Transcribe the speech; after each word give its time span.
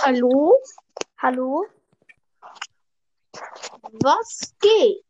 Hallo? 0.00 0.56
Hallo? 1.18 1.66
Was 4.02 4.54
geht? 4.60 5.04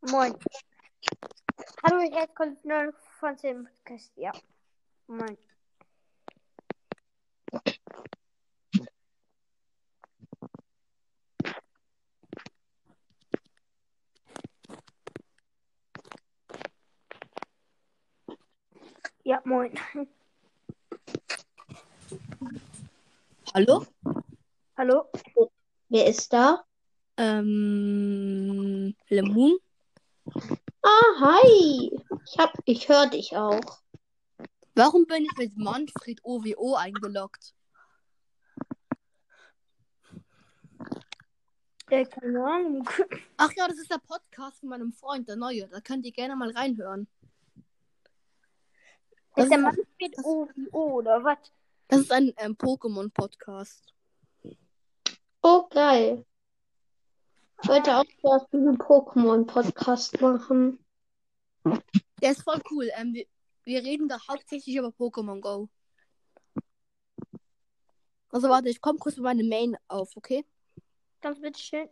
Moin. 0.00 0.34
Hallo, 1.84 2.00
ich 2.00 2.34
Konstantin 2.34 2.92
von 3.20 3.36
dem 3.36 3.64
Podcast. 3.64 4.12
Ja. 4.16 4.32
Moin. 5.06 5.38
Ja, 19.24 19.40
moin. 19.44 19.78
Hallo? 23.56 23.86
Hallo? 24.76 25.10
Wer 25.88 26.06
ist 26.08 26.30
da? 26.30 26.62
Ähm, 27.16 28.94
Lemon? 29.08 29.56
Ah, 30.82 31.20
hi. 31.20 31.90
Ich 32.26 32.38
hab, 32.38 32.52
ich 32.66 32.86
höre 32.86 33.06
dich 33.06 33.34
auch. 33.34 33.80
Warum 34.74 35.06
bin 35.06 35.24
ich 35.24 35.34
mit 35.38 35.56
Manfred 35.56 36.22
OWO 36.22 36.74
eingeloggt? 36.74 37.54
Äh, 41.88 42.04
keine 42.04 42.44
Ahnung. 42.44 42.86
Ach 43.38 43.52
ja, 43.56 43.68
das 43.68 43.78
ist 43.78 43.90
der 43.90 44.02
Podcast 44.06 44.60
von 44.60 44.68
meinem 44.68 44.92
Freund, 44.92 45.28
der 45.28 45.36
neue. 45.36 45.66
Da 45.68 45.80
könnt 45.80 46.04
ihr 46.04 46.12
gerne 46.12 46.36
mal 46.36 46.50
reinhören. 46.50 47.08
Das 49.34 49.44
ist 49.46 49.50
der 49.50 49.60
Manfred 49.60 50.18
OVO 50.18 50.98
oder 50.98 51.24
was? 51.24 51.38
Das 51.88 52.00
ist 52.00 52.12
ein 52.12 52.32
ähm, 52.38 52.56
Pokémon-Podcast. 52.56 53.94
Oh, 55.42 55.68
geil. 55.68 56.24
Ich 57.62 57.68
wollte 57.68 57.96
auch 57.96 58.04
erst 58.22 58.52
einen 58.52 58.76
Pokémon-Podcast 58.76 60.20
machen. 60.20 60.84
Der 62.20 62.32
ist 62.32 62.42
voll 62.42 62.60
cool. 62.70 62.90
Ähm, 62.96 63.14
wir, 63.14 63.26
wir 63.64 63.82
reden 63.84 64.08
da 64.08 64.18
hauptsächlich 64.26 64.76
über 64.76 64.88
Pokémon 64.88 65.40
Go. 65.40 65.68
Also 68.30 68.48
warte, 68.48 68.68
ich 68.68 68.80
komme 68.80 68.98
kurz 68.98 69.16
mit 69.16 69.24
meinem 69.24 69.48
Main 69.48 69.76
auf, 69.88 70.16
okay? 70.16 70.44
Ganz 71.20 71.40
bitte 71.40 71.58
schön. 71.58 71.88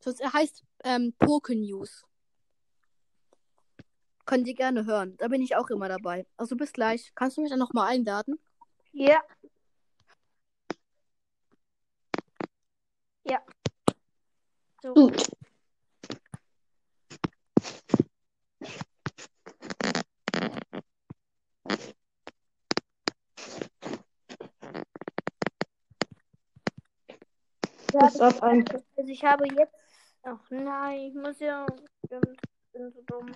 Das 0.00 0.20
er 0.20 0.32
heißt 0.32 0.62
ähm, 0.84 1.14
Poké-News. 1.18 2.04
Könnt 4.24 4.46
ihr 4.46 4.54
gerne 4.54 4.86
hören. 4.86 5.16
Da 5.18 5.28
bin 5.28 5.42
ich 5.42 5.56
auch 5.56 5.70
immer 5.70 5.88
dabei. 5.88 6.26
Also 6.36 6.56
bis 6.56 6.72
gleich. 6.72 7.12
Kannst 7.14 7.36
du 7.36 7.42
mich 7.42 7.50
dann 7.50 7.58
nochmal 7.58 7.88
einladen? 7.88 8.38
Ja. 8.92 9.20
Ja. 13.24 13.40
So. 14.82 14.94
Gut. 14.94 15.30
Ja, 27.92 28.00
Pass 28.00 28.20
auf 28.20 28.42
ein. 28.42 28.64
Also 28.96 29.10
ich 29.10 29.24
habe 29.24 29.46
jetzt. 29.48 29.74
Ach 30.22 30.38
nein, 30.50 31.00
ich 31.00 31.14
muss 31.14 31.38
ja. 31.40 31.66
Ich 32.02 32.10
bin 32.72 32.90
so 32.90 33.02
dumm. 33.06 33.32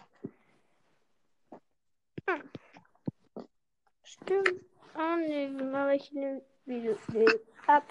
Stimmt. 4.03 4.61
Oh 4.95 5.17
nee, 5.19 5.49
mache 5.49 5.95
ich 5.95 6.11
ein 6.13 6.43
Video? 6.65 6.97
Nee, 7.13 7.27
ab. 7.67 7.85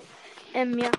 Ähm, 0.54 0.78
ja. 0.78 0.92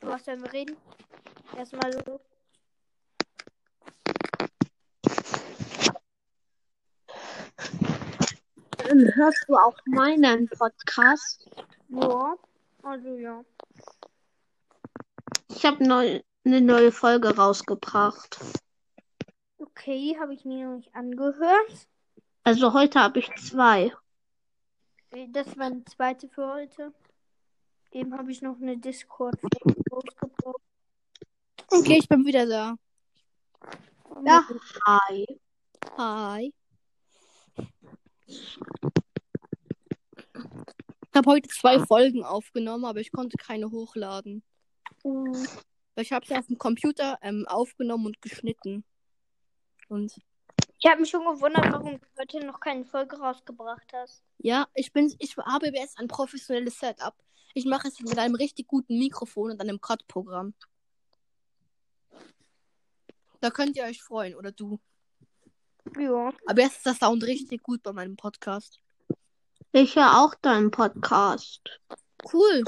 Was 0.00 0.24
sollen 0.24 0.42
wir 0.42 0.52
reden? 0.52 0.76
Erstmal 1.56 1.92
so. 1.92 2.20
Hörst 9.14 9.44
du 9.48 9.56
auch 9.56 9.76
meinen 9.86 10.48
Podcast. 10.48 11.50
Ja. 11.88 12.36
Also 12.82 13.16
ja. 13.16 13.44
Ich 15.58 15.66
habe 15.66 15.84
neu, 15.84 16.20
eine 16.44 16.60
neue 16.60 16.92
Folge 16.92 17.34
rausgebracht. 17.34 18.38
Okay, 19.58 20.16
habe 20.20 20.32
ich 20.32 20.44
mir 20.44 20.68
noch 20.68 20.76
nicht 20.76 20.94
angehört. 20.94 21.88
Also 22.44 22.74
heute 22.74 23.00
habe 23.00 23.18
ich 23.18 23.28
zwei. 23.34 23.92
Das 25.30 25.48
ist 25.48 25.56
meine 25.56 25.84
zweite 25.86 26.28
für 26.28 26.46
heute. 26.46 26.94
Eben 27.90 28.16
habe 28.16 28.30
ich 28.30 28.40
noch 28.40 28.60
eine 28.60 28.78
Discord 28.78 29.34
rausgebracht. 29.90 30.62
Okay, 31.72 31.98
ich 31.98 32.08
bin 32.08 32.24
wieder 32.24 32.46
da. 32.46 32.76
Ja, 34.24 34.44
hi. 34.86 35.26
Hi. 35.96 36.54
Ich 38.26 38.60
habe 41.16 41.30
heute 41.32 41.48
zwei 41.48 41.80
Folgen 41.80 42.22
aufgenommen, 42.22 42.84
aber 42.84 43.00
ich 43.00 43.10
konnte 43.10 43.36
keine 43.38 43.72
hochladen. 43.72 44.44
Ich 45.96 46.12
habe 46.12 46.26
sie 46.26 46.36
auf 46.36 46.46
dem 46.46 46.58
Computer 46.58 47.18
ähm, 47.22 47.46
aufgenommen 47.48 48.06
und 48.06 48.22
geschnitten. 48.22 48.84
Und 49.88 50.20
Ich 50.78 50.88
habe 50.88 51.00
mich 51.00 51.10
schon 51.10 51.24
gewundert, 51.24 51.72
warum 51.72 51.98
du 51.98 52.06
heute 52.18 52.44
noch 52.46 52.60
keine 52.60 52.84
Folge 52.84 53.18
rausgebracht 53.18 53.92
hast. 53.92 54.22
ja, 54.38 54.68
ich 54.74 54.92
bin, 54.92 55.12
ich 55.18 55.36
habe 55.36 55.68
jetzt 55.68 55.98
ein 55.98 56.08
professionelles 56.08 56.78
Setup. 56.78 57.14
Ich 57.54 57.64
mache 57.64 57.88
es 57.88 57.98
mit 58.00 58.18
einem 58.18 58.34
richtig 58.36 58.68
guten 58.68 58.98
Mikrofon 58.98 59.50
und 59.50 59.60
einem 59.60 59.80
Cut-Programm. 59.80 60.54
Da 63.40 63.50
könnt 63.50 63.76
ihr 63.76 63.84
euch 63.84 64.02
freuen, 64.02 64.34
oder 64.34 64.52
du. 64.52 64.80
Ja. 65.98 66.32
Aber 66.46 66.60
jetzt 66.60 66.76
ist 66.78 66.86
der 66.86 66.94
Sound 66.94 67.24
richtig 67.24 67.62
gut 67.62 67.82
bei 67.82 67.92
meinem 67.92 68.16
Podcast. 68.16 68.80
Ich 69.72 69.96
höre 69.96 70.22
auch 70.22 70.34
deinen 70.36 70.70
Podcast. 70.70 71.80
Cool. 72.32 72.64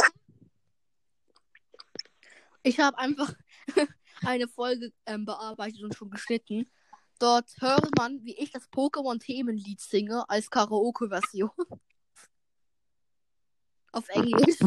Ich 2.62 2.78
habe 2.78 2.98
einfach 2.98 3.32
eine 4.22 4.46
Folge 4.48 4.92
ähm, 5.06 5.24
bearbeitet 5.24 5.82
und 5.82 5.94
schon 5.94 6.10
geschnitten. 6.10 6.70
Dort 7.18 7.50
hört 7.60 7.88
man, 7.98 8.24
wie 8.24 8.36
ich 8.36 8.50
das 8.50 8.70
Pokémon-Themenlied 8.70 9.80
singe 9.80 10.28
als 10.28 10.50
Karaoke-Version. 10.50 11.50
Auf 13.92 14.08
Englisch. 14.08 14.58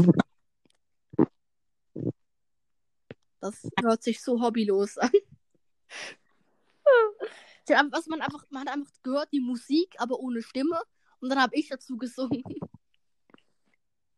Das 3.40 3.68
hört 3.82 4.04
sich 4.04 4.22
so 4.22 4.42
hobbylos 4.42 4.98
an. 4.98 5.12
Was 7.92 8.08
man 8.08 8.22
einfach, 8.22 8.46
man 8.50 8.68
hat 8.68 8.74
einfach 8.74 9.02
gehört, 9.04 9.32
die 9.32 9.40
Musik, 9.40 9.96
aber 9.98 10.20
ohne 10.20 10.42
Stimme. 10.42 10.82
Und 11.20 11.30
dann 11.30 11.42
habe 11.42 11.56
ich 11.56 11.70
dazu 11.70 11.98
gesungen. 11.98 12.44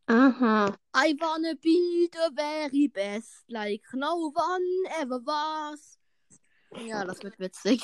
Aha. 0.08 0.76
I 0.96 1.16
wanna 1.20 1.56
be 1.56 2.08
the 2.12 2.30
very 2.36 2.88
best, 2.88 3.44
like 3.50 3.84
no 3.94 4.32
one 4.34 4.90
ever 5.02 5.20
was. 5.26 5.98
Ja, 6.86 7.04
das 7.06 7.24
wird 7.24 7.40
witzig. 7.40 7.82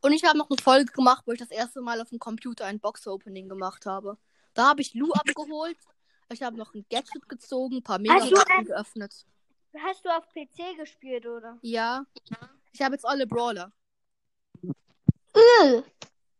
Und 0.00 0.12
ich 0.12 0.24
habe 0.24 0.38
noch 0.38 0.48
eine 0.48 0.58
Folge 0.62 0.92
gemacht, 0.92 1.24
wo 1.26 1.32
ich 1.32 1.38
das 1.40 1.50
erste 1.50 1.80
Mal 1.80 2.00
auf 2.00 2.08
dem 2.10 2.18
Computer 2.18 2.64
ein 2.66 2.78
Box-Opening 2.80 3.48
gemacht 3.48 3.84
habe. 3.84 4.16
Da 4.54 4.68
habe 4.68 4.80
ich 4.80 4.94
Lou 4.94 5.10
abgeholt. 5.12 5.76
Ich 6.30 6.42
habe 6.42 6.56
noch 6.56 6.74
ein 6.74 6.84
Gadget 6.90 7.28
gezogen, 7.28 7.76
ein 7.78 7.82
paar 7.82 7.98
Megaboxen 7.98 8.36
ein- 8.48 8.64
geöffnet. 8.64 9.26
Hast 9.82 10.04
du 10.04 10.08
auf 10.10 10.26
PC 10.32 10.76
gespielt, 10.76 11.26
oder? 11.26 11.58
Ja. 11.62 12.04
Ich 12.72 12.80
habe 12.82 12.94
jetzt 12.94 13.04
alle 13.04 13.26
Brawler. 13.26 13.72
Äh, 15.34 15.82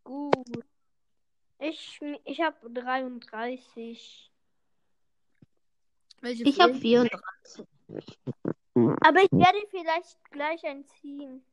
Gut. 0.09 0.65
Ich, 1.59 2.01
ich 2.25 2.41
habe 2.41 2.71
33. 2.71 4.33
Welche 6.23 6.45
Ich 6.45 6.59
habe 6.59 6.75
fehlen? 6.75 7.11
34. 7.11 7.67
Aber 9.03 9.23
ich 9.23 9.31
werde 9.33 9.59
vielleicht 9.71 10.17
gleich 10.31 10.65
ein 10.65 10.87
ziehen. 10.87 11.45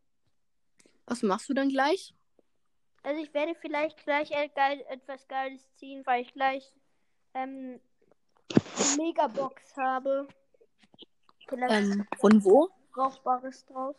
Was 1.06 1.22
machst 1.22 1.50
du 1.50 1.54
dann 1.54 1.68
gleich? 1.68 2.16
Also 3.04 3.22
ich 3.22 3.34
werde 3.34 3.56
vielleicht 3.56 3.98
gleich 4.06 4.32
etwas 4.32 5.28
Geiles 5.28 5.62
ziehen, 5.76 6.06
weil 6.06 6.22
ich 6.22 6.32
gleich 6.32 6.72
ähm, 7.34 7.82
eine 8.54 9.04
Megabox 9.04 9.76
habe. 9.76 10.30
Vielleicht 11.50 11.74
Ähm, 11.74 12.08
von 12.18 12.42
wo? 12.42 12.70
Brauchbares 12.94 13.66
drauf. 13.66 13.98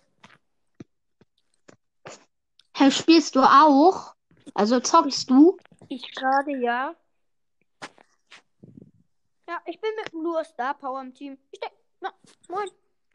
Herr, 2.72 2.90
spielst 2.90 3.36
du 3.36 3.40
auch? 3.42 4.15
Also 4.56 4.80
zockst 4.80 5.28
du? 5.28 5.56
Ich 5.88 6.14
gerade, 6.14 6.56
ja. 6.56 6.94
Ja, 9.48 9.60
ich 9.66 9.80
bin 9.80 9.90
mit 10.02 10.12
dem 10.12 10.22
Lua 10.22 10.44
Star 10.44 10.74
Power 10.74 11.00
im 11.02 11.14
Team. 11.14 11.38
Ich 11.50 11.60
denke, 11.60 11.76
Moin. 12.48 12.68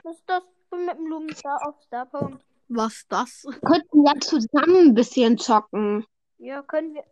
Was 0.03 0.17
ist 0.17 0.29
das? 0.29 0.43
Ich 0.43 0.69
bin 0.69 0.85
mit 0.85 0.97
dem 0.97 1.07
Lumenstar 1.07 1.67
auf 1.67 1.81
Starpoint. 1.83 2.43
Was 2.69 3.05
das? 3.09 3.43
Wir 3.43 3.59
könnten 3.59 4.05
ja 4.05 4.13
zusammen 4.19 4.89
ein 4.89 4.93
bisschen 4.93 5.37
zocken. 5.37 6.05
Ja, 6.37 6.61
können 6.63 6.93
wir. 6.93 7.03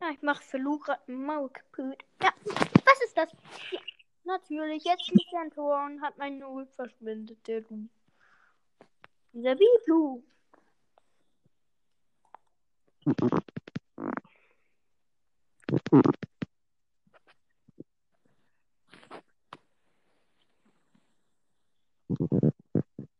Ja, 0.00 0.10
ich 0.12 0.22
mache 0.22 0.42
für 0.42 0.56
Lu 0.56 0.78
gerade 0.78 1.02
ein 1.08 1.24
Maul 1.24 1.50
kaputt. 1.50 1.98
Ja, 2.22 2.32
was 2.44 3.02
ist 3.04 3.16
das? 3.16 3.30
Ja, 3.72 3.80
natürlich. 4.24 4.84
Jetzt 4.84 5.10
liegt 5.10 5.32
er 5.32 5.40
ein 5.40 5.50
Tor 5.50 5.84
und 5.84 6.00
hat 6.00 6.16
mein 6.16 6.38
Null 6.38 6.66
verschwindet, 6.66 7.46
der 7.46 7.62
Lu. 7.62 7.88
Dieser 9.32 9.56
Biblu. 9.56 10.22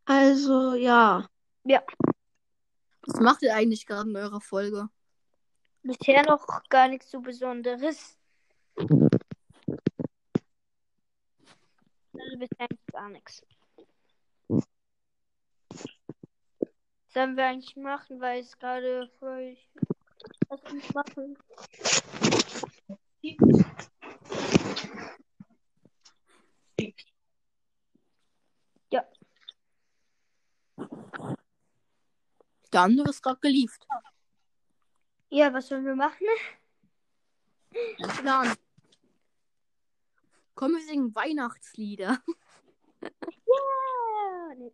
Also, 0.04 0.74
ja. 0.74 1.28
Was 3.06 3.20
macht 3.20 3.42
ihr 3.42 3.54
eigentlich 3.54 3.86
gerade 3.86 4.10
in 4.10 4.16
eurer 4.16 4.40
Folge? 4.40 4.88
Bisher 5.82 6.22
noch 6.24 6.46
gar 6.68 6.88
nichts 6.88 7.10
so 7.10 7.20
Besonderes. 7.20 8.18
Also 12.12 12.38
bisher 12.38 12.66
gar 12.92 13.08
nichts. 13.08 13.42
Was 14.48 14.66
sollen 17.12 17.36
wir 17.36 17.46
eigentlich 17.46 17.76
machen, 17.76 18.20
weil 18.20 18.40
es 18.40 18.58
gerade 18.58 19.08
voll. 19.18 19.56
Was 20.48 20.60
soll 20.62 20.78
ich 20.78 20.94
machen? 20.94 21.36
Ja, 28.90 29.04
Der 32.72 32.80
andere 32.82 33.10
ist 33.10 33.22
gerade 33.22 33.40
geliefert. 33.40 33.86
ja, 35.30 35.52
was 35.52 35.68
sollen 35.68 35.84
wir 35.84 35.94
machen? 35.96 36.26
Plan. 38.18 38.54
Komm, 40.54 40.72
wir 40.72 40.80
singen 40.82 41.14
Weihnachtslieder. 41.14 42.18
Ja, 43.02 44.54
nee. 44.56 44.72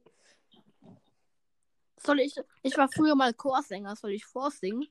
Soll 2.06 2.20
ich. 2.20 2.40
Ich 2.62 2.76
war 2.76 2.88
früher 2.88 3.16
mal 3.16 3.34
Chorsänger. 3.34 3.96
Soll 3.96 4.12
ich 4.12 4.24
vorsingen? 4.24 4.86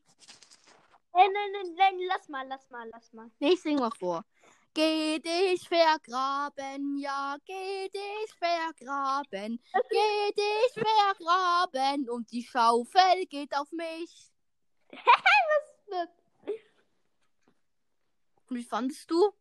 Nein, 1.13 1.29
nein, 1.31 1.51
nein, 1.53 1.75
nein, 1.77 1.99
lass 2.09 2.27
mal, 2.27 2.45
lass 2.45 2.69
mal, 2.69 2.89
lass 2.91 3.13
mal. 3.13 3.31
Nee, 3.39 3.53
ich 3.53 3.61
sing 3.61 3.79
mal 3.79 3.91
vor. 3.91 4.25
Geh 4.73 5.19
dich 5.19 5.65
vergraben, 5.69 6.97
ja, 6.97 7.37
geh 7.45 7.87
dich 7.87 8.33
vergraben, 8.37 9.57
geh 9.89 10.33
dich 10.33 10.73
vergraben 10.73 12.09
und 12.09 12.29
die 12.29 12.43
Schaufel 12.43 13.25
geht 13.29 13.55
auf 13.55 13.71
mich. 13.71 14.33
Und 18.47 18.57
wie 18.57 18.63
fandest 18.63 19.09
du? 19.09 19.31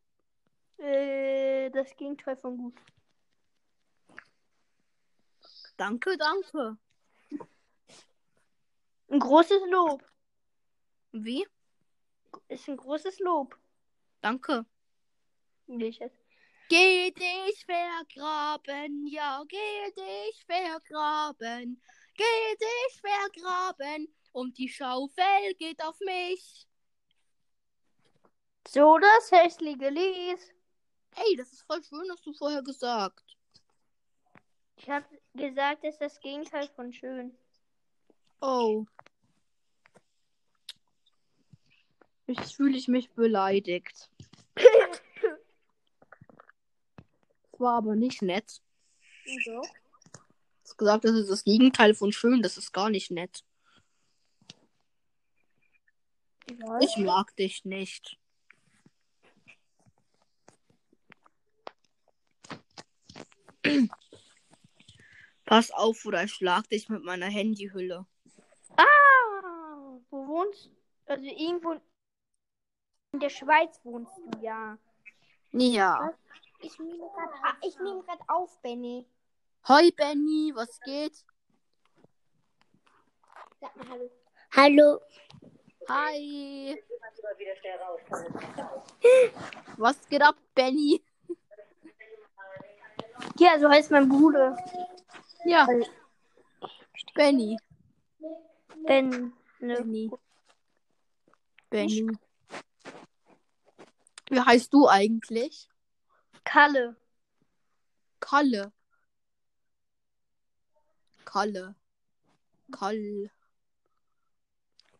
Äh, 0.78 1.70
das 1.70 1.94
Gegenteil 1.96 2.36
von 2.36 2.56
gut. 2.56 2.74
Danke, 5.76 6.16
danke. 6.16 6.78
Ein 9.08 9.20
großes 9.20 9.62
Lob. 9.70 10.02
Wie? 11.12 11.46
Ist 12.48 12.68
ein 12.68 12.76
großes 12.76 13.18
Lob. 13.20 13.56
Danke. 14.20 14.66
Jetzt. 15.66 16.24
Geh 16.68 17.10
dich 17.10 17.64
vergraben, 17.66 19.06
ja, 19.06 19.44
geh 19.46 19.90
dich 19.92 20.44
vergraben, 20.46 21.80
geh 22.14 22.56
dich 22.58 23.00
vergraben 23.00 24.14
und 24.32 24.56
die 24.56 24.68
Schaufel 24.68 25.54
geht 25.58 25.82
auf 25.84 25.98
mich. 26.00 26.66
So 28.66 28.98
das 28.98 29.30
hässliche 29.30 29.90
Lied. 29.90 30.40
Ey, 31.16 31.36
das 31.36 31.52
ist 31.52 31.62
voll 31.62 31.82
schön, 31.84 32.10
hast 32.10 32.24
du 32.24 32.32
vorher 32.32 32.62
gesagt. 32.62 33.36
Ich 34.76 34.88
habe 34.88 35.06
gesagt, 35.34 35.84
es 35.84 35.94
ist 35.94 36.00
das 36.00 36.20
Gegenteil 36.20 36.68
von 36.68 36.92
schön. 36.92 37.36
Oh. 38.40 38.86
Jetzt 42.26 42.54
fühle 42.54 42.76
ich 42.76 42.88
mich 42.88 43.10
beleidigt. 43.10 44.10
Das 44.54 45.00
war 47.60 47.76
aber 47.76 47.96
nicht 47.96 48.22
nett. 48.22 48.62
So. 49.44 49.62
Du 49.62 49.68
hast 50.64 50.78
gesagt, 50.78 51.04
das 51.04 51.12
ist 51.12 51.30
das 51.30 51.44
Gegenteil 51.44 51.94
von 51.94 52.12
schön, 52.12 52.42
das 52.42 52.56
ist 52.56 52.72
gar 52.72 52.90
nicht 52.90 53.10
nett. 53.10 53.44
Ich 56.80 56.96
mag 56.96 57.34
dich 57.36 57.64
nicht. 57.64 58.18
Pass 65.44 65.70
auf, 65.70 66.04
oder 66.06 66.24
ich 66.24 66.32
schlag 66.32 66.68
dich 66.68 66.88
mit 66.88 67.04
meiner 67.04 67.26
Handyhülle. 67.26 68.06
Ah, 68.76 69.98
wo 70.10 70.26
wohnst 70.26 70.66
du? 70.66 70.70
Also 71.06 71.24
irgendwo 71.24 71.72
in 73.12 73.20
der 73.20 73.30
Schweiz 73.30 73.80
wohnst 73.84 74.12
du, 74.16 74.40
ja. 74.40 74.78
Ja. 75.52 76.12
Ich 76.60 76.78
nehme 76.78 76.98
gerade 76.98 77.58
ich 77.62 77.78
nehme 77.78 78.02
gerade 78.02 78.22
auf, 78.28 78.60
Benny. 78.62 79.06
Hoi 79.68 79.90
Benny, 79.92 80.52
was 80.54 80.80
geht? 80.80 81.24
Sag 83.60 83.76
mal 83.76 83.88
hallo. 83.88 84.10
Hallo. 84.56 85.00
Hi. 85.88 86.80
Was 89.76 90.08
geht 90.08 90.22
ab, 90.22 90.36
Benny? 90.54 91.02
Ja, 93.38 93.58
so 93.58 93.68
heißt 93.68 93.90
mein 93.90 94.08
Bruder. 94.08 94.56
Ja. 95.44 95.66
Benny. 97.14 97.58
Ben. 98.82 99.32
Ne. 99.60 99.76
Benny. 99.76 100.10
Benny. 101.70 102.06
Wie 104.30 104.40
heißt 104.40 104.72
du 104.72 104.88
eigentlich? 104.88 105.68
Kalle. 106.44 106.96
Kalle. 108.20 108.72
Kalle. 111.24 111.74
Kalle. 112.70 113.30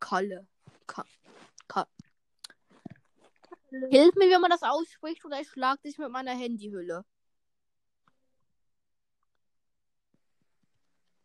Kalle. 0.00 0.46
Ka 0.86 1.04
Ka 1.68 1.86
Hilf 3.90 4.14
mir, 4.14 4.28
wie 4.28 4.38
man 4.38 4.50
das 4.50 4.62
ausspricht, 4.62 5.24
oder 5.24 5.40
ich 5.40 5.48
schlag 5.48 5.82
dich 5.82 5.98
mit 5.98 6.10
meiner 6.10 6.32
Handyhülle. 6.32 7.04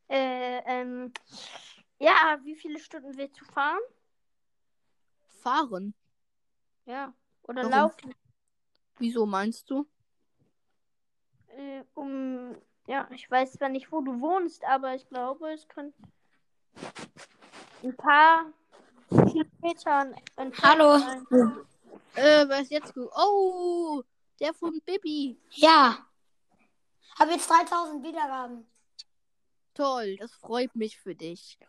Äh, 0.10 0.62
ähm. 0.66 1.14
Ja, 2.00 2.40
wie 2.44 2.56
viele 2.56 2.80
Stunden 2.80 3.18
willst 3.18 3.40
du 3.40 3.46
fahren? 3.46 3.82
Fahren. 5.28 5.94
Ja. 6.86 7.14
Oder 7.44 7.64
Warum? 7.64 7.72
laufen? 7.72 8.16
Wieso 8.98 9.26
meinst 9.26 9.70
du? 9.70 9.86
Äh, 11.48 11.84
um. 11.94 12.56
Ja, 12.88 13.08
ich 13.12 13.30
weiß 13.30 13.54
zwar 13.54 13.70
nicht, 13.70 13.92
wo 13.92 14.02
du 14.02 14.20
wohnst, 14.20 14.64
aber 14.64 14.96
ich 14.96 15.08
glaube, 15.08 15.52
es 15.54 15.68
könnte 15.68 15.96
ein 17.84 17.96
paar 17.96 18.52
Kilometer 19.10 20.14
entfernt 20.38 20.64
Hallo. 20.64 20.98
sein. 20.98 21.28
Äh, 22.16 22.48
wer 22.48 22.62
ist 22.62 22.72
jetzt 22.72 22.94
gut? 22.94 23.10
Oh, 23.16 24.02
der 24.40 24.54
von 24.54 24.80
Bibi. 24.86 25.40
Ja. 25.52 26.06
Habe 27.20 27.32
jetzt 27.32 27.50
3000 27.50 28.04
Wiedergaben. 28.04 28.66
Toll, 29.74 30.18
das 30.18 30.34
freut 30.34 30.76
mich 30.76 31.00
für 31.00 31.14
dich. 31.14 31.60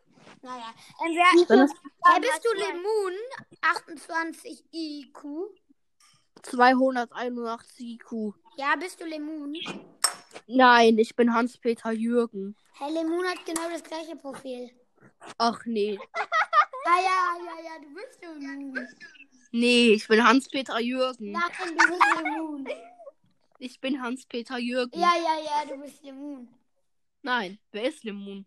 Naja. 0.43 0.75
Ähm, 1.05 1.15
wer, 1.15 1.47
Dann 1.47 1.65
ist 1.67 1.75
wer 2.05 2.21
bist 2.21 2.45
du, 2.45 2.53
Lemon? 2.59 3.13
28 3.61 4.65
IQ. 4.73 5.25
281 6.43 7.81
IQ. 7.81 8.35
Ja, 8.57 8.75
bist 8.77 9.01
du 9.01 9.05
Lemon? 9.05 9.57
Nein, 10.47 10.99
ich 10.99 11.15
bin 11.15 11.33
Hans-Peter 11.33 11.93
Jürgen. 11.93 12.57
Hey, 12.79 12.93
Lemon 12.93 13.27
hat 13.27 13.45
genau 13.45 13.69
das 13.71 13.83
gleiche 13.83 14.17
Profil. 14.17 14.71
Ach 15.39 15.61
nee. 15.65 15.99
Ah 16.83 16.99
ja, 16.99 17.45
ja, 17.45 17.63
ja, 17.63 17.79
du 17.79 17.95
bist 17.95 18.21
Lemon. 18.23 18.89
Nee, 19.53 19.93
ich 19.93 20.09
bin 20.09 20.27
Hans-Peter 20.27 20.81
Jürgen. 20.81 21.33
Nein, 21.33 21.43
du 21.59 21.75
bist 21.77 22.03
Lemon. 22.17 22.69
Ich 23.59 23.81
bin 23.81 24.03
Hans-Peter 24.03 24.59
Jürgen. 24.59 24.99
Ja, 24.99 25.13
ja, 25.15 25.39
ja, 25.45 25.71
du 25.71 25.81
bist 25.81 26.03
Lemon. 26.03 26.49
Nein, 27.23 27.59
wer 27.71 27.85
ist 27.85 28.03
Lemon? 28.03 28.47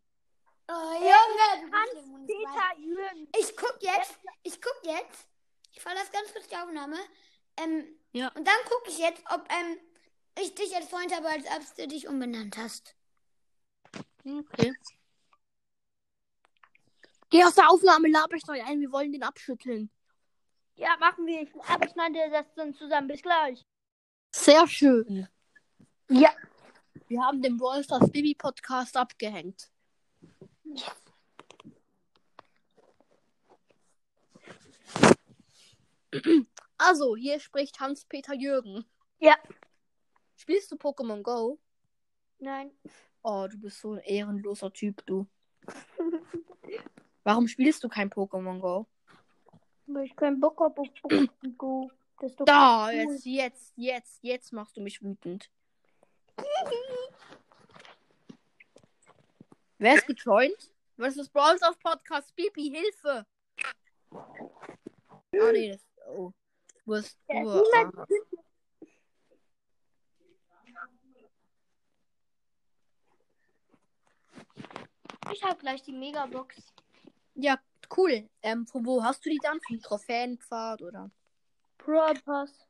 Oh, 0.76 0.94
Junge, 0.94 1.62
du 1.62 1.70
bist 1.72 1.94
Lemon. 1.94 2.26
Ich 2.28 2.36
weiß. 2.36 2.56
Peter 2.56 2.80
Jürgen. 2.82 3.28
Ich 3.40 3.56
guck 3.56 3.78
jetzt, 3.82 4.20
ich 4.44 4.62
guck 4.62 4.80
jetzt. 4.84 5.28
Ich 5.72 5.82
verlasse 5.82 6.12
ganz 6.12 6.32
kurz 6.34 6.48
die 6.48 6.56
Aufnahme. 6.56 6.98
Ähm, 7.58 7.86
Ja. 8.12 8.30
Und 8.30 8.48
dann 8.48 8.56
gucke 8.66 8.90
ich 8.90 8.98
jetzt, 8.98 9.24
ob, 9.32 9.48
ähm, 9.52 9.78
ich 10.40 10.56
dich 10.56 10.76
als 10.76 10.90
Freund 10.90 11.14
habe, 11.16 11.28
als 11.28 11.46
ob 11.46 11.76
du 11.76 11.88
dich 11.88 12.08
umbenannt 12.08 12.58
hast. 12.58 12.96
Okay. 14.26 14.74
Geh 17.30 17.44
aus 17.44 17.56
der 17.56 17.70
Aufnahme, 17.70 18.10
laber 18.10 18.36
ich 18.36 18.48
euch 18.48 18.64
ein, 18.64 18.80
wir 18.80 18.92
wollen 18.92 19.12
den 19.12 19.24
abschütteln. 19.24 19.92
Ja, 20.76 20.96
machen 20.98 21.26
wir. 21.28 21.42
Ich 21.42 21.54
abschneide 21.56 22.30
das 22.32 22.46
dann 22.56 22.74
zusammen. 22.74 23.08
Bis 23.08 23.22
gleich. 23.22 23.64
Sehr 24.32 24.68
schön. 24.68 25.28
Ja. 26.10 26.34
Wir 27.08 27.22
haben 27.22 27.42
den 27.42 27.58
Brawl 27.58 27.84
Stars 27.84 28.12
Baby 28.12 28.34
Podcast 28.34 28.98
abgehängt. 28.98 29.70
Also, 36.78 37.16
hier 37.16 37.40
spricht 37.40 37.80
Hans-Peter 37.80 38.34
Jürgen. 38.34 38.86
Ja. 39.20 39.36
Spielst 40.36 40.72
du 40.72 40.76
Pokémon 40.76 41.22
Go? 41.22 41.60
Nein. 42.40 42.72
Oh, 43.24 43.48
du 43.50 43.58
bist 43.58 43.80
so 43.80 43.94
ein 43.94 44.00
ehrenloser 44.00 44.72
Typ, 44.74 45.06
du. 45.06 45.26
Warum 47.24 47.48
spielst 47.48 47.84
du 47.84 47.90
kein 47.90 48.10
Pokémon 48.10 48.60
Go? 48.60 48.86
Weil 49.88 50.06
ich 50.06 50.16
keinen 50.16 50.40
Bock 50.40 50.60
habe 50.60 50.82
auf 50.82 50.88
Pokémon 50.90 51.56
Go. 51.58 51.90
Das 52.20 52.32
ist 52.32 52.40
doch 52.40 52.46
Da, 52.46 52.88
cool. 52.88 52.94
jetzt, 52.94 53.26
jetzt, 53.26 53.74
jetzt, 53.78 54.20
jetzt 54.24 54.54
machst 54.54 54.76
du 54.78 54.82
mich 54.82 55.02
wütend. 55.02 55.50
Wer 59.84 59.96
ist 59.96 60.08
gejoint? 60.08 60.72
Was 60.96 61.18
ist 61.18 61.34
Brawl 61.34 61.58
Stars 61.58 61.78
Podcast? 61.78 62.34
Bibi, 62.38 62.70
Hilfe! 62.74 63.26
Ah, 64.12 65.52
nee, 65.52 65.72
das. 65.74 65.82
Oh. 66.08 66.32
Ja, 66.86 67.44
Du, 67.44 67.64
niemand- 67.64 67.98
ah. 67.98 68.06
Ich 75.32 75.44
habe 75.44 75.60
gleich 75.60 75.82
die 75.84 75.92
Megabox. 75.94 76.74
Ja, 77.36 77.60
cool. 77.98 78.30
Ähm, 78.42 78.68
von 78.68 78.86
wo 78.86 79.04
hast 79.04 79.26
du 79.26 79.30
die 79.30 79.40
dann? 79.42 79.60
Vom 79.68 79.82
Trophäenpfad 79.82 80.82
oder? 80.82 81.12
Brawl 81.78 82.14
Pass. 82.22 82.68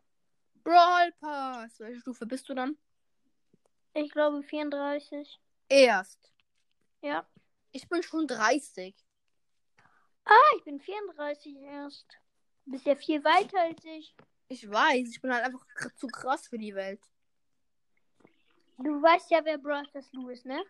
Brawl 0.64 1.12
Pass. 1.20 1.80
Welche 1.80 2.00
Stufe 2.02 2.26
bist 2.26 2.48
du 2.50 2.54
dann? 2.54 2.78
Ich 3.94 4.12
glaube 4.12 4.42
34. 4.44 5.40
Erst. 5.70 6.33
Ja. 7.04 7.26
Ich 7.72 7.88
bin 7.90 8.02
schon 8.02 8.28
30. 8.28 8.96
Ah, 10.26 10.56
ich 10.58 10.64
bin 10.64 10.80
34 10.80 11.56
erst. 11.58 12.18
Du 12.66 12.72
bist 12.72 12.86
ja 12.86 12.96
viel 12.96 13.24
weiter 13.24 13.60
als 13.60 13.84
ich. 13.84 14.16
Ich 14.48 14.70
weiß, 14.70 15.10
ich 15.10 15.22
bin 15.22 15.34
halt 15.34 15.44
einfach 15.44 15.66
zu 15.96 16.08
krass 16.08 16.48
für 16.48 16.58
die 16.58 16.74
Welt. 16.74 17.02
Du 18.78 19.02
weißt 19.02 19.32
ja, 19.32 19.44
wer 19.44 19.58
Brawl 19.58 19.86
Stars 19.88 20.12
Lou 20.14 20.30
ist, 20.30 20.46
ne? 20.46 20.64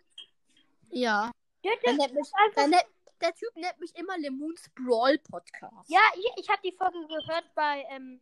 Ja. 0.89 1.31
Ja, 1.63 1.71
Der, 1.85 1.93
nennt 1.93 2.13
mich, 2.13 2.27
der, 2.55 2.67
nennt, 2.67 2.85
der 3.21 3.33
Typ 3.35 3.55
nennt 3.55 3.79
mich 3.79 3.95
immer 3.95 4.17
Lemons 4.17 4.69
Brawl 4.75 5.17
Podcast. 5.19 5.89
ja 5.89 6.01
ich, 6.15 6.25
ich 6.43 6.49
habe 6.49 6.61
die 6.63 6.73
Folge 6.73 7.07
gehört 7.07 7.45
bei 7.55 7.85
ähm, 7.89 8.19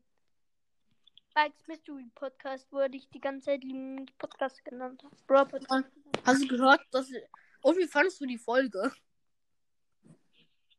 Spikes 1.30 1.68
Mystery 1.68 2.12
Podcast, 2.14 2.68
wo 2.72 2.80
er 2.80 2.90
dich 2.90 3.10
die 3.10 3.22
ganze 3.22 3.46
Zeit 3.46 3.64
Lemon 3.64 4.06
Podcast 4.18 4.64
genannt 4.66 5.02
hat. 5.04 5.28
Brawl 5.28 5.46
Podcast. 5.48 5.86
Hast 6.26 6.44
du 6.44 6.48
gehört, 6.48 6.82
dass. 6.92 7.10
Und 7.62 7.78
wie 7.78 7.88
fandest 7.88 8.20
du 8.22 8.26
die 8.26 8.38
Folge? 8.38 8.92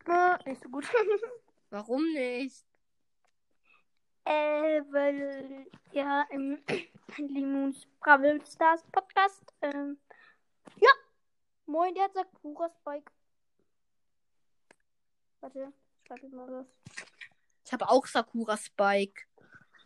Ah, 0.07 0.39
nicht 0.45 0.62
so 0.62 0.69
gut. 0.69 0.87
Warum 1.71 2.03
nicht? 2.12 2.65
äh, 4.25 4.83
weil, 4.91 5.67
ja, 5.93 6.23
im 6.31 6.62
Lemons 7.19 7.87
Brawl 8.01 8.45
Stars 8.47 8.83
Podcast, 8.93 9.45
ähm, 9.61 9.99
ja. 10.77 10.91
Moin, 11.67 11.95
der 11.95 12.05
hat 12.05 12.15
Sakura 12.15 12.71
Spike. 12.71 13.11
Warte, 15.41 15.73
schreib 16.07 16.23
ich 16.23 16.33
mal 16.33 16.51
was. 16.51 16.67
Ich 17.65 17.73
habe 17.73 17.89
auch 17.89 18.07
Sakura 18.07 18.57
Spike. 18.57 19.23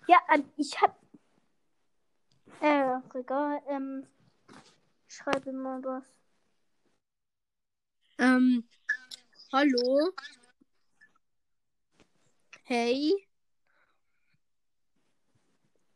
Ja, 0.06 0.18
ich 0.56 0.80
hab. 0.80 0.98
Äh, 2.60 2.98
egal, 3.18 3.62
ähm. 3.68 4.06
Schreibe 5.08 5.52
mal 5.52 5.82
was. 5.84 6.04
Ähm. 8.18 8.68
Hallo? 9.52 10.12
Hey? 12.64 13.26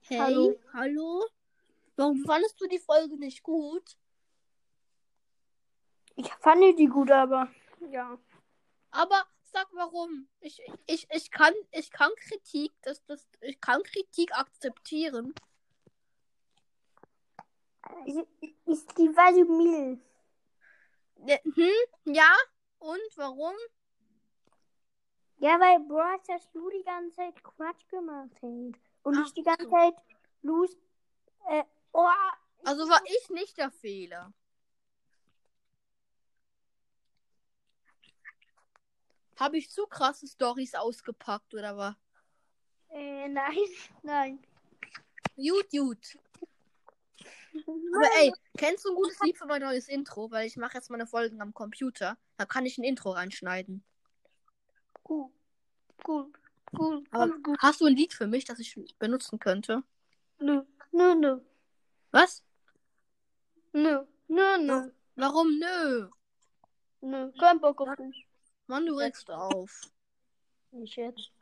Hey? 0.03 0.19
Hallo? 0.19 0.61
Hallo? 0.73 1.25
Warum 1.97 2.25
fandest 2.25 2.61
du 2.61 2.67
die 2.67 2.79
Folge 2.79 3.17
nicht 3.17 3.43
gut? 3.43 3.97
Ich 6.17 6.33
fand 6.35 6.79
die 6.79 6.87
gut, 6.87 7.11
aber. 7.11 7.49
Ja. 7.91 8.19
Aber 8.91 9.27
sag 9.43 9.69
warum. 9.73 10.29
Ich, 10.41 10.61
ich, 10.87 11.07
ich 11.11 11.31
kann 11.31 11.55
ich 11.73 11.91
kann 11.91 12.11
Kritik, 12.17 12.73
das, 12.83 13.05
das, 13.05 13.27
ich 13.41 13.61
kann 13.61 13.83
Kritik 13.83 14.37
akzeptieren. 14.37 15.35
Ist 18.67 18.99
die 18.99 19.09
Valimil. 19.09 19.93
Ja, 19.95 20.10
Hm? 21.27 22.15
Ja? 22.15 22.35
Und 22.79 23.17
warum? 23.17 23.55
Ja, 25.39 25.59
weil 25.59 25.81
Brawl 25.81 26.19
Stars 26.23 26.49
Lou 26.53 26.69
die 26.71 26.85
ganze 26.85 27.17
Zeit 27.17 27.43
Quatsch 27.43 27.89
gemacht 27.89 28.35
hat. 28.43 28.43
Und 28.43 29.17
Ach 29.17 29.27
ich 29.27 29.33
die 29.35 29.43
ganze 29.43 29.69
Zeit 29.69 29.95
Lou's. 30.43 30.77
Äh, 31.49 31.65
oh, 31.93 32.07
Also 32.65 32.89
war 32.89 33.01
ich 33.07 33.31
nicht 33.31 33.57
der 33.57 33.71
Fehler. 33.71 34.33
Habe 39.39 39.57
ich 39.57 39.71
zu 39.71 39.87
krasse 39.87 40.27
Stories 40.27 40.75
ausgepackt 40.75 41.55
oder 41.55 41.77
was? 41.77 41.95
äh, 42.91 43.29
nein, 43.29 43.57
nein. 44.03 44.39
Gut, 45.37 45.71
gut. 45.71 46.19
Aber 47.95 48.09
ey, 48.21 48.33
kennst 48.57 48.85
du 48.85 48.91
ein 48.91 48.95
gutes 48.95 49.19
Lied 49.21 49.37
für 49.37 49.47
mein 49.47 49.63
neues 49.63 49.89
Intro? 49.89 50.31
Weil 50.31 50.47
ich 50.47 50.57
mache 50.57 50.75
jetzt 50.77 50.91
meine 50.91 51.07
Folgen 51.07 51.41
am 51.41 51.53
Computer. 51.53 52.17
Da 52.37 52.47
kann 52.47 52.67
ich 52.67 52.79
ein 52.79 52.85
Intro 52.85 53.11
reinschneiden. 53.11 53.85
Gut, 55.03 55.33
gut, 56.05 56.39
gut, 56.73 57.07
Aber 57.11 57.27
gut, 57.33 57.43
gut. 57.43 57.59
hast 57.61 57.81
du 57.81 57.87
ein 57.87 57.97
Lied 57.97 58.13
für 58.15 58.27
mich, 58.27 58.45
das 58.45 58.59
ich 58.61 58.77
benutzen 58.99 59.39
könnte? 59.39 59.83
Nö, 60.39 60.63
nö, 60.93 61.15
nö, 61.15 61.41
Was? 62.13 62.43
nö, 63.73 64.05
nö, 64.29 64.59
nö, 64.59 64.91
Warum 65.17 65.59
nö? 65.59 66.09
nö. 67.01 67.33
Kein 67.39 67.61
Bock 67.61 67.81
auf 67.81 67.97
dich. 67.97 68.27
Mann, 68.67 68.87
du 68.87 68.95
regst 68.95 69.29
auf. 69.31 69.83
Nicht 70.71 70.97
jetzt. 70.97 71.33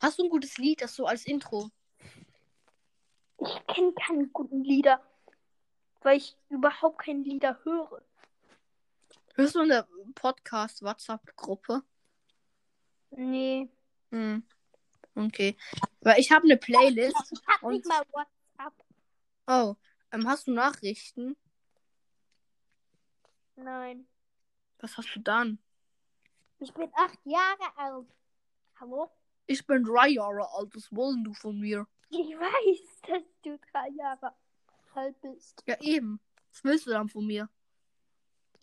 Hast 0.00 0.18
du 0.18 0.24
ein 0.24 0.30
gutes 0.30 0.56
Lied, 0.58 0.80
das 0.80 0.94
so 0.94 1.06
als 1.06 1.26
Intro? 1.26 1.70
Ich 3.44 3.66
kenne 3.66 3.92
keine 3.92 4.26
guten 4.28 4.64
Lieder, 4.64 5.02
weil 6.00 6.16
ich 6.16 6.36
überhaupt 6.48 6.98
keine 6.98 7.22
Lieder 7.22 7.58
höre. 7.64 8.02
Hörst 9.34 9.54
du 9.54 9.60
in 9.60 9.68
der 9.68 9.86
Podcast-WhatsApp-Gruppe? 10.14 11.82
Nee. 13.10 13.68
Hm. 14.10 14.42
Okay. 15.14 15.56
Weil 16.00 16.20
ich 16.20 16.30
habe 16.30 16.44
eine 16.44 16.56
Playlist. 16.56 17.16
Ich 17.32 17.46
hab 17.46 17.62
nicht 17.70 17.84
mal 17.86 18.02
WhatsApp. 18.12 18.84
Oh, 19.46 19.74
ähm, 20.12 20.26
hast 20.26 20.46
du 20.46 20.52
Nachrichten? 20.52 21.36
Nein. 23.56 24.06
Was 24.78 24.96
hast 24.96 25.14
du 25.14 25.20
dann? 25.20 25.58
Ich 26.60 26.72
bin 26.72 26.90
acht 26.94 27.18
Jahre 27.24 27.76
alt. 27.76 28.06
Hallo? 28.80 29.10
Ich 29.46 29.66
bin 29.66 29.84
drei 29.84 30.08
Jahre 30.08 30.48
alt. 30.54 30.74
Was 30.74 30.90
wollen 30.94 31.24
du 31.24 31.34
von 31.34 31.58
mir? 31.58 31.86
Ich 32.16 32.30
weiß, 32.38 33.00
dass 33.08 33.22
du 33.42 33.58
drei 33.72 33.88
Jahre 33.96 34.32
alt 34.94 35.20
bist. 35.20 35.62
Ja, 35.66 35.80
eben. 35.80 36.20
Was 36.52 36.62
willst 36.62 36.86
du 36.86 36.90
dann 36.90 37.08
von 37.08 37.26
mir? 37.26 37.48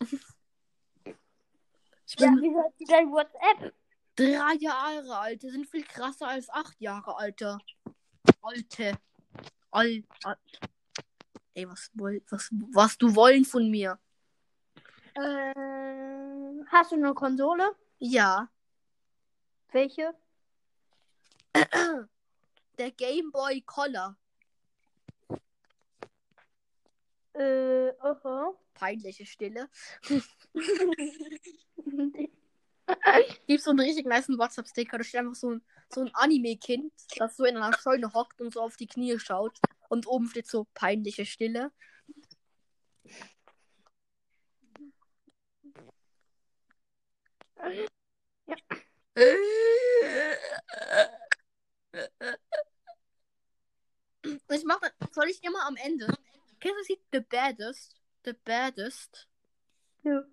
ich 1.04 2.18
Ja, 2.18 2.30
bin 2.30 2.40
wie 2.40 2.54
hört 2.54 2.76
sich 2.78 2.88
dein 2.88 3.10
WhatsApp? 3.12 3.74
drei 4.16 4.54
Jahre 4.58 5.18
alt. 5.18 5.42
Die 5.42 5.50
sind 5.50 5.66
viel 5.68 5.84
krasser 5.84 6.28
als 6.28 6.48
acht 6.48 6.80
Jahre 6.80 7.14
alte. 7.16 7.58
Alte. 8.40 8.98
Al, 9.70 10.02
al 10.24 10.36
Ey, 11.54 11.68
was, 11.68 11.90
woll, 11.92 12.22
was, 12.30 12.48
was 12.72 12.96
du 12.96 13.14
wollen 13.14 13.44
von 13.44 13.70
mir? 13.70 13.98
Ähm, 15.14 16.66
hast 16.68 16.92
du 16.92 16.96
eine 16.96 17.12
Konsole? 17.12 17.76
Ja. 17.98 18.48
Welche? 19.72 20.14
Der 22.78 22.90
Game 22.90 23.30
Boy 23.30 23.62
Color. 23.62 24.16
Äh, 27.34 27.90
aha. 28.00 28.52
Peinliche 28.74 29.26
Stille. 29.26 29.68
Gibt 33.46 33.62
so 33.62 33.70
einen 33.70 33.80
richtig 33.80 34.06
nice 34.06 34.28
WhatsApp-Sticker. 34.28 34.98
Da 34.98 35.04
steht 35.04 35.20
einfach 35.20 35.34
so 35.34 35.50
ein, 35.52 35.62
so 35.88 36.02
ein 36.02 36.10
Anime-Kind, 36.14 36.92
das 37.16 37.36
so 37.36 37.44
in 37.44 37.56
einer 37.56 37.76
Scheune 37.78 38.12
hockt 38.12 38.40
und 38.40 38.52
so 38.52 38.60
auf 38.60 38.76
die 38.76 38.86
Knie 38.86 39.18
schaut. 39.18 39.58
und 39.88 40.06
oben 40.06 40.28
steht 40.28 40.46
so 40.46 40.66
peinliche 40.74 41.24
Stille. 41.26 41.72
Ich 54.48 54.62
mach, 54.64 54.80
soll 55.14 55.28
ich 55.28 55.42
immer 55.42 55.66
am 55.66 55.76
Ende? 55.76 56.06
Kennst 56.60 56.78
du 56.80 56.84
sie? 56.84 57.00
The 57.12 57.20
Baddest? 57.20 58.00
The 58.24 58.32
Baddest? 58.44 59.28
Ja. 60.02 60.24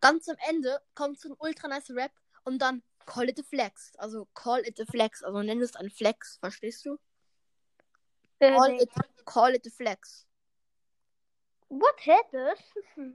Ganz 0.00 0.28
am 0.28 0.36
Ende 0.48 0.80
kommt 0.94 1.20
so 1.20 1.28
ein 1.30 1.36
ultra 1.38 1.68
nice 1.68 1.90
Rap 1.90 2.12
und 2.44 2.58
dann 2.60 2.82
Call 3.04 3.28
it 3.28 3.38
a 3.40 3.42
Flex. 3.42 3.92
Also 3.96 4.26
Call 4.34 4.60
it 4.66 4.80
a 4.80 4.84
Flex. 4.84 5.22
Also 5.22 5.42
nenn 5.42 5.60
es 5.60 5.74
ein 5.76 5.90
Flex, 5.90 6.38
verstehst 6.38 6.84
du? 6.86 6.98
Äh, 8.38 8.56
Call 8.56 8.72
nee. 8.72 8.82
it, 8.82 8.90
call 9.24 9.54
it 9.54 9.66
a 9.66 9.70
Flex. 9.70 10.26
What 11.68 11.94
hätte 12.04 12.54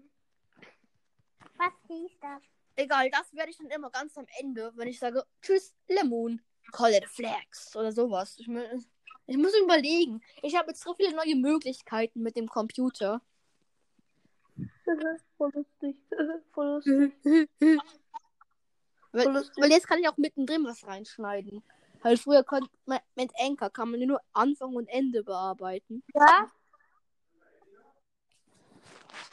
Was 1.57 1.73
hieß 1.87 2.11
das? 2.21 2.41
Egal, 2.75 3.09
das 3.09 3.33
werde 3.33 3.49
ich 3.49 3.57
dann 3.57 3.69
immer 3.71 3.89
ganz 3.89 4.17
am 4.17 4.27
Ende, 4.39 4.71
wenn 4.75 4.87
ich 4.87 4.99
sage, 4.99 5.25
tschüss, 5.41 5.73
Lemon, 5.87 6.39
call 6.71 6.93
it 6.93 7.03
a 7.03 7.07
flex 7.07 7.75
oder 7.75 7.91
sowas. 7.91 8.37
Ich, 8.37 8.47
mu- 8.47 8.61
ich 9.27 9.37
muss 9.37 9.53
überlegen. 9.61 10.21
Ich 10.41 10.55
habe 10.55 10.69
jetzt 10.69 10.81
so 10.81 10.93
viele 10.93 11.15
neue 11.15 11.35
Möglichkeiten 11.35 12.21
mit 12.21 12.35
dem 12.35 12.47
Computer. 12.47 13.21
Voll 15.37 15.51
lustig. 15.53 16.01
Voll 16.53 16.81
lustig. 16.85 17.51
weil, 19.11 19.23
Voll 19.23 19.33
lustig. 19.33 19.63
weil 19.63 19.71
jetzt 19.71 19.87
kann 19.87 19.99
ich 19.99 20.07
auch 20.07 20.17
mittendrin 20.17 20.63
was 20.65 20.87
reinschneiden. 20.87 21.61
Halt 22.03 22.19
früher 22.19 22.43
konnte 22.43 22.69
man 22.85 22.99
mit 23.15 23.31
Anchor 23.39 23.69
kann 23.69 23.91
man 23.91 23.99
nur 23.99 24.21
Anfang 24.33 24.75
und 24.75 24.87
Ende 24.87 25.23
bearbeiten. 25.23 26.03
Ja? 26.13 26.51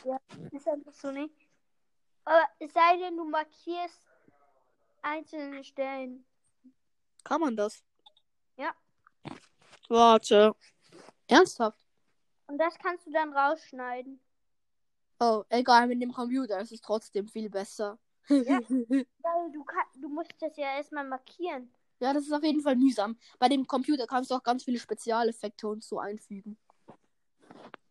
Ja, 0.05 0.19
ist 0.51 0.69
einfach 0.69 0.93
so 0.93 1.11
nicht. 1.11 1.35
Aber 2.25 2.43
es 2.59 2.73
sei 2.73 2.97
denn, 2.99 3.17
du 3.17 3.25
markierst 3.25 4.01
einzelne 5.03 5.63
Stellen. 5.63 6.25
Kann 7.23 7.41
man 7.41 7.57
das? 7.57 7.83
Warte. 9.89 10.55
Ernsthaft? 11.29 11.79
Und 12.47 12.59
das 12.59 12.79
kannst 12.79 13.07
du 13.07 13.13
dann 13.13 13.33
rausschneiden. 13.33 14.21
Oh, 15.21 15.45
egal, 15.49 15.87
mit 15.87 16.03
dem 16.03 16.13
Computer 16.13 16.61
ist 16.61 16.73
es 16.73 16.81
trotzdem 16.81 17.29
viel 17.29 17.49
besser. 17.49 17.99
Ja. 18.29 18.61
Weil 18.69 19.53
du, 19.53 19.65
kann, 19.65 19.85
du 20.01 20.09
musst 20.09 20.35
das 20.41 20.57
ja 20.57 20.77
erstmal 20.77 21.07
markieren. 21.07 21.71
Ja, 22.01 22.13
das 22.13 22.25
ist 22.25 22.33
auf 22.33 22.43
jeden 22.43 22.61
Fall 22.61 22.77
mühsam. 22.77 23.17
Bei 23.39 23.49
dem 23.49 23.67
Computer 23.67 24.07
kannst 24.07 24.31
du 24.31 24.35
auch 24.35 24.43
ganz 24.43 24.65
viele 24.65 24.79
Spezialeffekte 24.79 25.69
und 25.69 25.85
so 25.85 25.99
einfügen. 25.99 26.57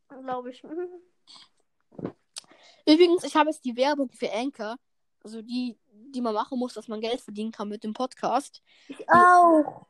Glaube 0.09 0.51
ich. 0.51 0.63
Übrigens, 2.85 3.23
ich 3.23 3.35
habe 3.35 3.49
jetzt 3.49 3.63
die 3.63 3.75
Werbung 3.75 4.11
für 4.11 4.31
Anchor, 4.31 4.77
also 5.23 5.41
die, 5.41 5.77
die 5.91 6.21
man 6.21 6.33
machen 6.33 6.59
muss, 6.59 6.73
dass 6.73 6.87
man 6.87 6.99
Geld 6.99 7.21
verdienen 7.21 7.51
kann 7.51 7.69
mit 7.69 7.83
dem 7.83 7.93
Podcast. 7.93 8.61
Ich 8.89 9.09
auch. 9.09 9.85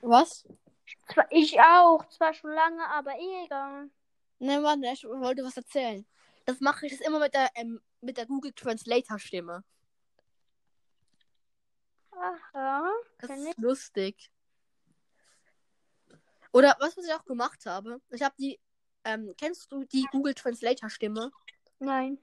Was? 0.00 0.46
Ich 1.30 1.60
auch. 1.60 2.08
Zwar 2.10 2.34
schon 2.34 2.52
lange, 2.52 2.86
aber 2.88 3.12
eh 3.18 3.44
egal. 3.44 3.90
Ne, 4.38 4.62
warte, 4.62 4.86
ich 4.92 5.04
wollte 5.04 5.44
was 5.44 5.56
erzählen. 5.56 6.06
Das 6.44 6.60
mache 6.60 6.86
ich 6.86 6.92
jetzt 6.92 7.06
immer 7.06 7.18
mit 7.18 7.34
der, 7.34 7.50
ähm, 7.54 7.80
mit 8.00 8.16
der 8.16 8.26
Google 8.26 8.52
Translator 8.52 9.18
Stimme. 9.18 9.64
Aha. 12.12 12.90
Das 13.18 13.30
ist 13.30 13.58
lustig. 13.58 14.30
Oder 16.52 16.76
was, 16.78 16.96
was 16.96 17.04
ich 17.04 17.12
auch 17.12 17.24
gemacht 17.24 17.66
habe. 17.66 18.00
Ich 18.10 18.22
habe 18.22 18.34
die, 18.38 18.58
ähm, 19.04 19.34
kennst 19.36 19.70
du 19.70 19.84
die 19.84 20.06
Google 20.10 20.34
Translator 20.34 20.88
Stimme? 20.88 21.30
Nein. 21.78 22.18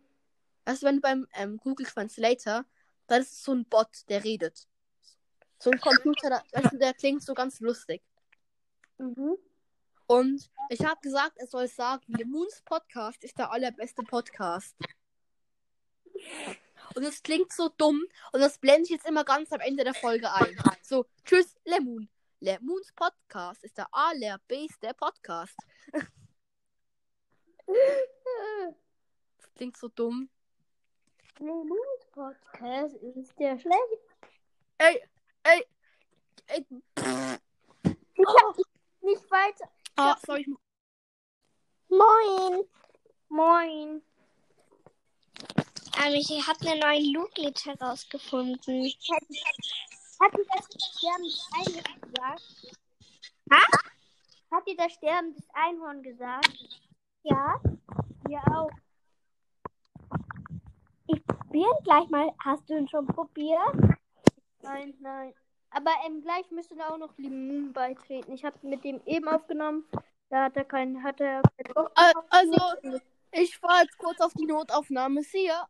Also 0.65 0.87
wenn 0.87 0.95
du 0.95 1.01
beim 1.01 1.27
ähm, 1.33 1.57
Google 1.57 1.85
Translator, 1.85 2.65
dann 3.07 3.21
ist 3.21 3.33
es 3.33 3.43
so 3.43 3.53
ein 3.53 3.65
Bot, 3.65 4.09
der 4.09 4.23
redet. 4.23 4.67
So 5.59 5.69
ein 5.69 5.79
Computer, 5.79 6.43
der, 6.53 6.69
der 6.71 6.93
klingt 6.93 7.23
so 7.23 7.33
ganz 7.33 7.59
lustig. 7.59 8.01
Mhm. 8.97 9.37
Und 10.07 10.49
ich 10.69 10.85
habe 10.85 10.99
gesagt, 11.01 11.37
er 11.37 11.47
soll 11.47 11.67
sagen, 11.67 12.03
Lemons 12.07 12.61
Podcast 12.63 13.23
ist 13.23 13.37
der 13.37 13.51
allerbeste 13.51 14.03
Podcast. 14.03 14.75
Und 16.93 17.03
das 17.03 17.23
klingt 17.23 17.51
so 17.51 17.69
dumm 17.69 18.03
und 18.31 18.39
das 18.39 18.59
blende 18.59 18.83
ich 18.83 18.89
jetzt 18.89 19.07
immer 19.07 19.23
ganz 19.23 19.51
am 19.51 19.59
Ende 19.59 19.83
der 19.83 19.93
Folge 19.95 20.31
ein. 20.31 20.55
So, 20.81 21.05
tschüss, 21.23 21.55
Lemon. 21.65 22.07
Lemons 22.39 22.93
Podcast 22.93 23.63
ist 23.63 23.77
der 23.77 23.87
allerbeste 23.91 24.93
Podcast. 24.93 25.57
Das 27.65 29.53
klingt 29.55 29.77
so 29.77 29.87
dumm. 29.87 30.29
Lemons 31.39 32.05
Podcast 32.11 32.95
ist 32.95 33.37
der 33.39 33.57
schlecht. 33.57 34.03
Ey, 34.77 35.01
ey, 35.43 35.65
ey. 36.47 36.65
Ich 38.17 38.27
hab 38.27 38.55
nicht 39.05 39.31
weiter. 39.31 39.69
Ah, 39.95 40.17
sorry, 40.25 40.41
ich 40.41 40.47
Moin. 41.89 42.63
Moin. 43.29 44.01
Ähm, 46.03 46.13
ich 46.13 46.47
habe 46.47 46.67
einen 46.69 46.79
neuen 46.79 47.13
Look-Glitch 47.13 47.65
herausgefunden. 47.65 48.91
Hat 50.19 50.33
dir 50.33 50.45
das 50.53 50.65
Sterben 50.97 51.23
des 51.23 51.47
Einhorn 51.53 52.01
gesagt? 52.01 52.43
Hat 54.51 54.67
dir 54.67 54.77
das 54.77 54.91
Sterben 54.93 55.33
des 55.35 55.47
Einhorn 55.53 56.03
gesagt? 56.03 56.51
Ja, 57.23 57.59
Ja 58.29 58.43
auch. 58.53 58.71
ich 61.07 61.25
probiere 61.25 61.77
gleich 61.83 62.09
mal. 62.09 62.33
Hast 62.43 62.69
du 62.69 62.77
ihn 62.77 62.87
schon 62.89 63.07
probiert? 63.07 63.75
Nein, 64.61 64.93
nein. 64.99 65.33
Aber 65.75 65.91
ähm, 66.05 66.21
gleich 66.21 66.49
müsste 66.51 66.77
da 66.77 66.89
auch 66.89 66.97
noch 66.97 67.17
Limon 67.17 67.73
beitreten. 67.73 68.31
Ich 68.31 68.45
habe 68.45 68.57
mit 68.65 68.85
dem 68.85 69.01
eben 69.05 69.27
aufgenommen. 69.27 69.85
Da 70.29 70.45
hat 70.45 70.55
er 70.55 70.63
keinen, 70.63 71.03
hat 71.03 71.19
er 71.19 71.41
keinen 71.41 71.73
Bock. 71.73 71.91
Also, 72.29 73.01
ich 73.33 73.57
fahre 73.57 73.83
jetzt 73.83 73.97
kurz 73.97 74.21
auf 74.21 74.31
die 74.35 74.45
Notaufnahme. 74.45 75.21
See 75.21 75.47
ya. 75.47 75.67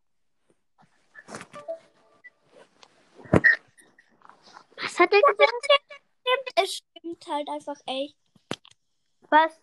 Was 4.78 5.00
hat 5.00 5.12
er 5.12 5.22
gesagt? 5.22 6.54
Es 6.56 6.76
stimmt 6.76 7.28
halt 7.28 7.50
einfach 7.50 7.80
echt. 7.88 8.16
Was? 9.32 9.60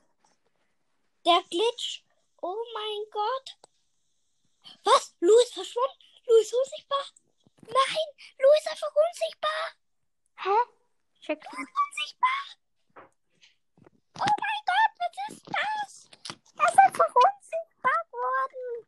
Der 1.25 1.41
Glitch. 1.51 2.03
Oh 2.41 2.65
mein 2.75 3.11
Gott. 3.13 3.59
Was? 4.83 5.15
Lou 5.21 5.39
ist 5.39 5.55
verschwunden? 5.55 6.03
Lou 6.27 6.35
ist 6.41 6.53
unsichtbar? 6.53 7.05
Nein, 7.61 8.07
Lou 8.41 8.49
ist 8.59 8.69
einfach 8.69 8.91
unsichtbar. 8.91 9.82
Hä? 10.37 10.57
Check. 11.21 11.45
Unsichtbar. 11.51 12.43
Oh 14.19 14.35
mein 14.43 14.63
Gott, 14.71 14.93
was 14.99 15.15
ist 15.29 15.47
das? 15.47 16.11
Er 16.59 16.69
ist 16.69 16.79
einfach 16.79 17.15
unsichtbar 17.15 18.05
geworden. 18.11 18.87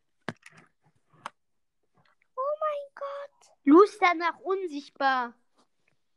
Oh 2.37 2.55
mein 2.61 2.85
Gott. 2.95 3.53
Lu 3.65 3.83
ist 3.83 4.01
danach 4.03 4.39
unsichtbar. 4.41 5.35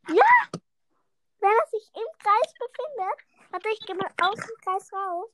Wenn 0.06 1.50
er 1.50 1.66
sich 1.70 1.90
im 1.94 2.18
Kreis 2.18 2.52
befindet, 2.54 3.18
warte, 3.50 3.68
ich 3.68 3.80
gehe 3.86 3.94
mal 3.94 4.10
aus 4.22 4.36
dem 4.36 4.56
Kreis 4.62 4.92
raus. 4.92 5.30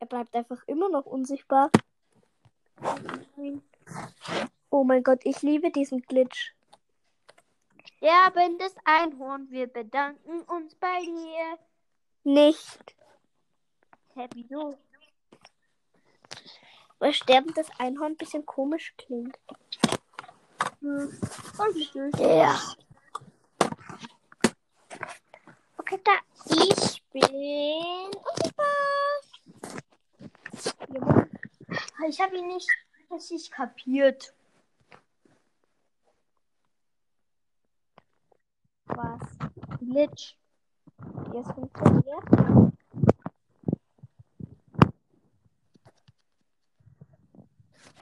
Er 0.00 0.06
bleibt 0.06 0.34
einfach 0.34 0.62
immer 0.66 0.88
noch 0.88 1.06
unsichtbar. 1.06 1.70
Oh 4.70 4.84
mein 4.84 5.02
Gott, 5.02 5.20
ich 5.24 5.42
liebe 5.42 5.70
diesen 5.70 6.02
Glitch. 6.02 6.55
Sterbendes 7.96 8.74
Einhorn, 8.84 9.50
wir 9.50 9.66
bedanken 9.68 10.42
uns 10.42 10.74
bei 10.74 11.00
dir. 11.00 11.58
Nicht. 12.24 12.94
Hä, 14.14 14.28
wieso? 14.34 14.76
Weil 16.98 17.14
sterbendes 17.14 17.68
Einhorn 17.78 18.12
ein 18.12 18.16
bisschen 18.16 18.44
komisch 18.44 18.94
klingt. 18.98 19.38
Hm. 20.80 21.18
Nicht. 21.74 21.94
Ja. 22.18 22.60
Okay, 25.78 25.98
da. 26.04 26.12
Ich 26.50 27.02
bin. 27.12 28.10
Ich 32.08 32.20
habe 32.20 32.36
ihn 32.36 32.46
nicht 32.48 32.68
richtig 33.10 33.50
kapiert. 33.50 34.34
Was? 38.96 39.20
Glitch. 39.78 40.38
Es 41.34 41.46
funktioniert? 41.52 42.24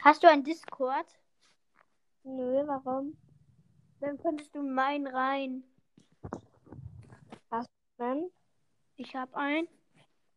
Hast 0.02 0.22
du 0.22 0.28
ein 0.28 0.44
Discord? 0.44 1.06
Nö, 2.22 2.62
warum? 2.66 3.16
Dann 3.98 4.18
könntest 4.18 4.54
du 4.54 4.60
in 4.60 4.72
meinen 4.72 5.08
rein. 5.08 5.64
Dann? 7.96 8.30
Ich 8.96 9.16
habe 9.16 9.34
einen. 9.36 9.68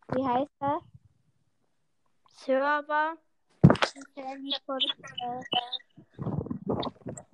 Wie 0.10 0.24
heißt 0.24 0.52
er? 0.60 0.80
Server. 2.30 3.17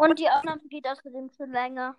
Und 0.00 0.18
die 0.18 0.30
Aufnahme 0.30 0.62
geht 0.70 0.88
außerdem 0.88 1.30
schon 1.36 1.50
länger. 1.50 1.94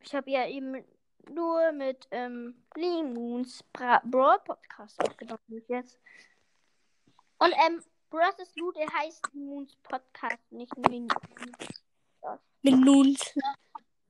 Ich 0.00 0.12
habe 0.16 0.28
ja 0.28 0.48
eben 0.48 0.84
nur 1.30 1.70
mit 1.70 2.08
ähm, 2.10 2.56
Lee 2.74 3.04
Moons 3.04 3.62
Bra 3.72 4.02
Brawl 4.04 4.40
Podcast 4.40 5.00
aufgenommen 5.00 5.38
bis 5.46 5.68
jetzt. 5.68 5.96
Und 7.38 7.52
ähm, 7.52 7.80
Brothers 8.10 8.52
Lu, 8.56 8.72
der 8.72 8.88
heißt 8.88 9.32
Moons 9.32 9.76
Podcast, 9.84 10.50
nicht 10.50 10.76
Min. 10.76 11.06
Mit 12.62 12.74
Nuns. 12.74 13.32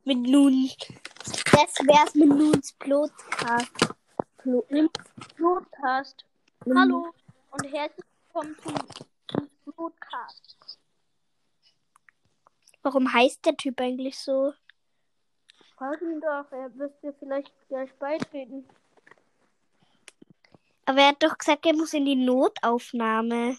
Mit 0.05 0.19
Nuns. 0.21 0.75
Das 1.53 1.77
wär's 1.87 2.15
mit 2.15 2.31
Nuns 2.31 2.73
Podcast. 2.73 3.71
Podcast. 5.37 6.25
Hallo 6.75 7.13
und 7.51 7.71
herzlich 7.71 8.07
willkommen 8.33 8.57
zum 8.65 9.75
Podcast. 9.75 10.62
Warum 12.83 13.13
heißt 13.13 13.45
der 13.47 13.57
Typ 13.57 13.81
eigentlich 13.81 14.19
so? 14.19 14.53
Frag 15.77 16.01
ihn 16.03 16.21
doch, 16.21 16.51
er 16.53 16.75
wird 16.77 17.03
dir 17.03 17.15
vielleicht 17.15 17.53
gleich 17.69 17.93
beitreten. 17.95 18.69
Aber 20.85 21.01
er 21.01 21.09
hat 21.09 21.23
doch 21.23 21.39
gesagt, 21.39 21.65
er 21.65 21.75
muss 21.75 21.95
in 21.95 22.05
die 22.05 22.17
Notaufnahme. 22.17 23.57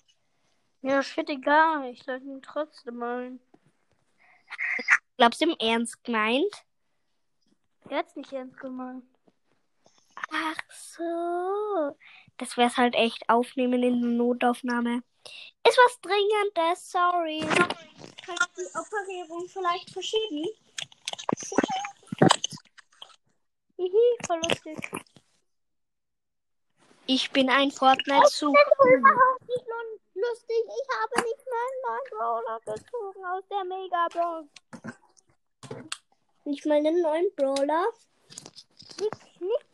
Ja, 0.81 1.01
shit, 1.01 1.29
egal. 1.29 1.85
Ich 1.85 2.05
lade 2.05 2.25
ihn 2.25 2.41
trotzdem 2.41 3.01
ein. 3.01 3.39
Glaubst 5.17 5.41
du 5.41 5.45
im 5.45 5.55
Ernst 5.59 6.03
gemeint? 6.03 6.65
Er 7.89 7.99
hat's 7.99 8.15
nicht 8.15 8.33
ernst 8.33 8.59
gemeint. 8.59 9.05
Ach 10.31 10.57
so. 10.71 11.97
Das 12.37 12.57
wär's 12.57 12.77
halt 12.77 12.95
echt 12.95 13.29
aufnehmen 13.29 13.83
in 13.83 14.01
der 14.01 14.11
Notaufnahme. 14.11 15.03
Ist 15.67 15.77
was 15.77 16.01
Dringendes, 16.01 16.91
sorry. 16.91 17.39
Kann 17.39 17.69
ich 18.27 18.45
die 18.57 18.77
Operierung 18.77 19.47
vielleicht 19.47 19.89
verschieben? 19.91 20.47
Hihi, 23.77 24.17
voll 24.25 24.41
lustig. 24.47 24.91
Ich 27.05 27.31
bin 27.31 27.49
ein 27.49 27.71
Fortnite-Super. 27.71 28.57
nicht 29.47 29.67
lustig. 30.15 30.63
Ich 30.65 30.87
habe 31.01 31.27
nicht 31.27 31.43
meinen 31.53 31.79
neuen 31.85 32.09
Brawler 32.11 32.59
gezogen 32.61 33.25
aus 33.25 33.43
der 33.49 33.63
Megabox. 33.65 34.47
Nicht 36.45 36.65
mal 36.65 36.77
einen 36.77 37.01
neuen 37.01 37.33
Brawler. 37.35 37.85
Nix, 38.99 39.17
nix. 39.39 39.65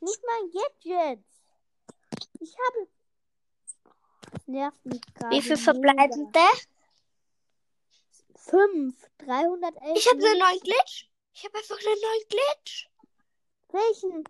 Nicht 0.00 0.22
mal 0.24 0.50
Gadgets. 0.52 1.42
Ich 2.40 2.56
habe. 2.66 2.88
Das 4.32 4.48
nervt 4.48 4.84
mich 4.86 5.00
gerade. 5.14 5.36
Wie 5.36 5.42
viel 5.42 5.56
verbleibende? 5.56 6.40
Fünf. 8.42 8.96
311. 9.18 9.96
Ich 9.96 10.08
habe 10.08 10.18
einen 10.26 10.38
neuen 10.38 10.60
Glitch. 10.60 11.08
Ich 11.32 11.44
habe 11.44 11.58
einfach 11.58 11.78
einen 11.78 12.00
neuen 12.00 12.28
Glitch. 12.28 12.88
Welchen? 13.68 14.24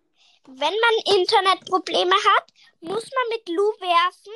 Wenn 0.45 0.57
man 0.81 1.17
Internetprobleme 1.19 2.15
hat, 2.15 2.51
muss 2.81 3.09
man 3.11 3.29
mit 3.31 3.49
Lu 3.49 3.63
werfen. 3.81 4.33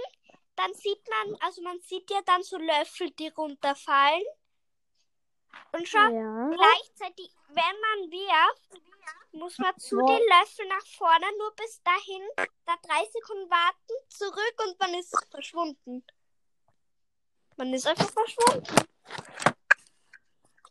Dann 0.57 0.73
sieht 0.73 1.03
man, 1.11 1.37
also 1.43 1.61
man 1.63 1.79
sieht 1.81 2.11
ja 2.11 2.23
dann 2.25 2.43
so 2.43 2.57
Löffel, 2.57 3.11
die 3.11 3.29
runterfallen. 3.29 4.25
Und 5.73 5.87
schau, 5.87 5.99
Ja. 5.99 6.51
gleichzeitig, 6.51 7.31
wenn 7.49 7.81
man 7.81 8.11
wirft, 8.11 8.83
muss 9.33 9.59
man 9.59 9.77
zu 9.79 9.99
Ja. 9.99 10.07
den 10.07 10.23
Löffeln 10.27 10.69
nach 10.69 10.87
vorne, 10.87 11.27
nur 11.39 11.55
bis 11.55 11.83
dahin, 11.83 12.23
da 12.65 12.75
drei 12.83 13.05
Sekunden 13.13 13.51
warten, 13.51 13.93
zurück 14.09 14.55
und 14.67 14.81
man 14.81 14.95
ist 14.95 15.15
verschwunden. 15.31 16.05
Man 17.57 17.75
ist 17.75 17.87
einfach 17.87 18.11
verschwunden. 18.11 18.87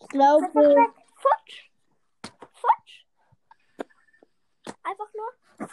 Ich 0.05 0.09
glaube. 0.09 0.45
Futsch. 1.15 1.71
Futsch. 2.53 3.05
Einfach 4.83 5.11
nur. 5.15 5.69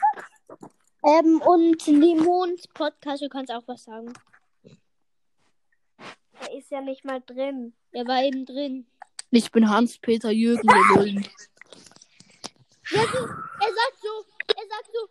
Ähm, 1.04 1.42
und 1.42 1.86
Limons 1.86 2.66
Podcast, 2.68 3.22
du 3.22 3.28
kannst 3.28 3.52
auch 3.52 3.64
was 3.66 3.84
sagen. 3.84 4.14
Er 6.40 6.54
ist 6.56 6.70
ja 6.70 6.80
nicht 6.80 7.04
mal 7.04 7.20
drin. 7.20 7.74
Er 7.92 8.06
war 8.06 8.22
eben 8.22 8.46
drin. 8.46 8.86
Ich 9.30 9.52
bin 9.52 9.68
Hans-Peter 9.68 10.30
Jürgen 10.30 10.66
der 10.66 10.78
du, 12.90 12.96
er 12.96 13.04
sagt 13.04 13.98
so, 14.00 14.24
er 14.48 14.66
sagt 14.68 14.90
so, 14.92 15.08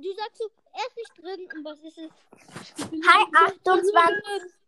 du 0.00 0.14
sagst 0.14 0.38
so, 0.38 0.50
er 0.72 0.86
ist 0.86 0.96
nicht 0.96 1.18
drin. 1.20 1.48
Und 1.56 1.64
was 1.64 1.80
ist 1.80 1.98
es? 1.98 2.12
Hi, 3.08 3.24
28. 3.64 4.63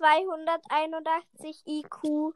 Hi, 0.00 0.24
281 0.24 1.62
IQ. 1.66 2.34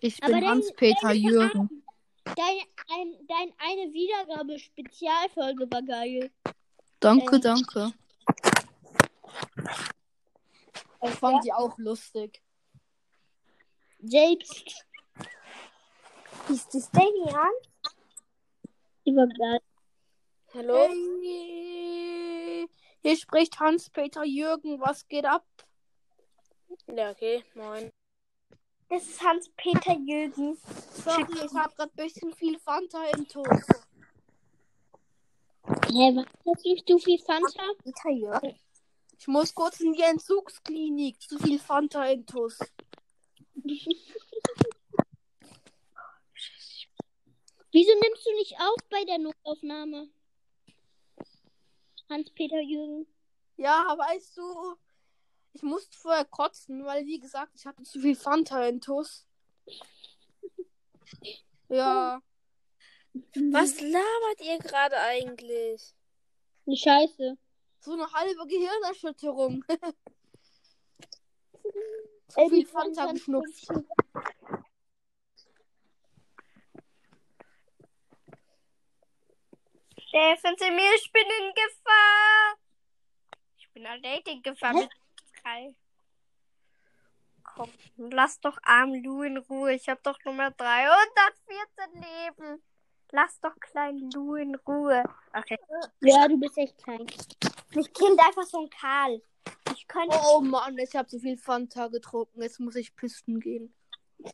Ich 0.00 0.20
bin 0.20 0.46
Hans-Peter 0.46 1.12
Jürgen. 1.12 1.84
Deine, 2.24 2.60
ein, 2.90 3.26
dein 3.26 3.52
eine 3.58 3.92
Wiedergabe-Spezialfolge 3.92 5.70
war 5.70 5.82
geil. 5.82 6.30
Danke, 7.00 7.36
Ähm. 7.36 7.40
danke. 7.40 7.92
Ich 11.02 11.10
fand 11.10 11.44
die 11.44 11.52
auch 11.52 11.76
lustig. 11.78 12.40
Selbst. 14.00 14.86
Ist 16.48 16.74
das 16.74 16.90
denn 16.90 17.02
hier? 17.24 17.50
Die 19.06 19.16
war 19.16 19.26
geil. 19.26 19.60
Hallo? 20.54 20.88
Hey, 20.88 22.68
hier 23.02 23.16
spricht 23.16 23.58
Hans-Peter 23.58 24.24
Jürgen. 24.24 24.80
Was 24.80 25.06
geht 25.08 25.26
ab? 25.26 25.44
Ja, 26.86 27.10
okay, 27.10 27.44
moin. 27.54 27.90
Das 28.88 29.02
ist 29.02 29.22
Hans-Peter 29.22 29.96
Jürgen. 29.98 30.56
Sorry, 30.92 31.26
ich 31.44 31.54
hab 31.54 31.74
grad 31.76 31.94
bisschen 31.96 32.32
viel 32.34 32.58
Fanta 32.58 33.04
in 33.16 33.26
Toast. 33.26 33.84
Hä, 35.88 36.14
was 36.14 36.26
hast 36.46 36.64
du 36.64 36.76
so 36.86 36.98
viel 36.98 37.18
Fanta? 37.18 37.62
Peter 37.82 38.10
Jürgen. 38.10 38.58
Ich 39.18 39.26
muss 39.26 39.54
kurz 39.54 39.80
in 39.80 39.92
die 39.92 40.02
Entzugsklinik. 40.02 41.20
Zu 41.22 41.38
viel 41.38 41.58
Fanta 41.58 42.04
in 42.06 42.26
Toast. 42.26 42.70
Wieso 47.72 47.92
nimmst 48.00 48.26
du 48.26 48.32
nicht 48.34 48.54
auf 48.60 48.76
bei 48.90 49.04
der 49.04 49.18
Notaufnahme? 49.18 50.08
Hans-Peter 52.08 52.60
Jürgen. 52.60 53.06
Ja, 53.56 53.94
weißt 53.96 54.36
du, 54.36 54.76
ich 55.54 55.62
musste 55.62 55.96
vorher 55.96 56.24
kotzen, 56.24 56.84
weil, 56.84 57.06
wie 57.06 57.18
gesagt, 57.18 57.52
ich 57.54 57.64
hatte 57.64 57.82
zu 57.84 58.00
viel 58.00 58.16
Fanta 58.16 58.66
in 58.66 58.80
Toast. 58.80 59.26
Ja. 61.68 62.20
Was 63.52 63.80
labert 63.80 64.40
ihr 64.40 64.58
gerade 64.58 64.98
eigentlich? 64.98 65.94
Die 66.66 66.76
Scheiße. 66.76 67.38
So 67.80 67.92
eine 67.92 68.10
halbe 68.12 68.46
Gehirnerschütterung. 68.46 69.64
Zu 72.28 72.40
Ey, 72.40 72.48
viel 72.48 72.66
Fanta 72.66 73.12
geschnupft. 73.12 73.68
Helfen 80.10 80.56
Sie 80.58 80.70
mir, 80.70 80.94
ich 80.96 81.12
bin 81.12 81.22
in 81.22 81.54
Gefahr. 81.54 82.56
Ich 83.58 83.70
bin 83.72 83.88
halt 83.88 84.04
in 84.28 84.42
Gefahr 84.42 84.72
Hä? 84.74 84.82
mit 84.82 85.03
drei. 85.44 85.74
Komm, 87.44 87.70
lass 87.96 88.40
doch 88.40 88.58
arm 88.62 88.94
Lu 88.94 89.22
in 89.22 89.36
Ruhe. 89.36 89.74
Ich 89.74 89.88
hab 89.88 90.02
doch 90.02 90.18
nur 90.24 90.34
mehr 90.34 90.50
314 90.50 92.02
Leben. 92.02 92.62
Lass 93.12 93.38
doch 93.40 93.54
kleinen 93.60 94.10
Lu 94.10 94.34
in 94.34 94.54
Ruhe. 94.56 95.04
Okay. 95.32 95.58
Ja, 96.00 96.26
du 96.26 96.38
bist 96.38 96.58
echt 96.58 96.76
klein. 96.82 97.06
Mich 97.74 97.92
killt 97.92 98.18
einfach 98.20 98.44
so 98.44 98.62
ein 98.62 98.70
Karl. 98.70 99.22
Ich 99.72 99.86
könnte. 99.86 100.18
Oh 100.24 100.40
Mann, 100.40 100.76
ich 100.78 100.96
habe 100.96 101.08
zu 101.08 101.18
viel 101.20 101.36
Fanta 101.36 101.88
getrunken. 101.88 102.42
Jetzt 102.42 102.58
muss 102.60 102.76
ich 102.76 102.96
pisten 102.96 103.40
gehen. 103.40 103.74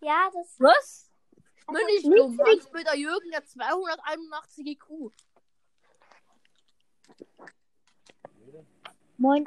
Ja, 0.00 0.30
das. 0.32 0.54
Was? 0.58 1.10
Ich 1.56 1.66
bin 1.66 1.86
nicht 1.86 2.06
nicht 2.06 2.18
dumm. 2.18 2.40
Hans-Peter 2.40 2.94
Jürgen 2.94 3.34
hat 3.34 3.48
281 3.48 4.66
IQ. 4.66 5.12
Moin. 9.20 9.44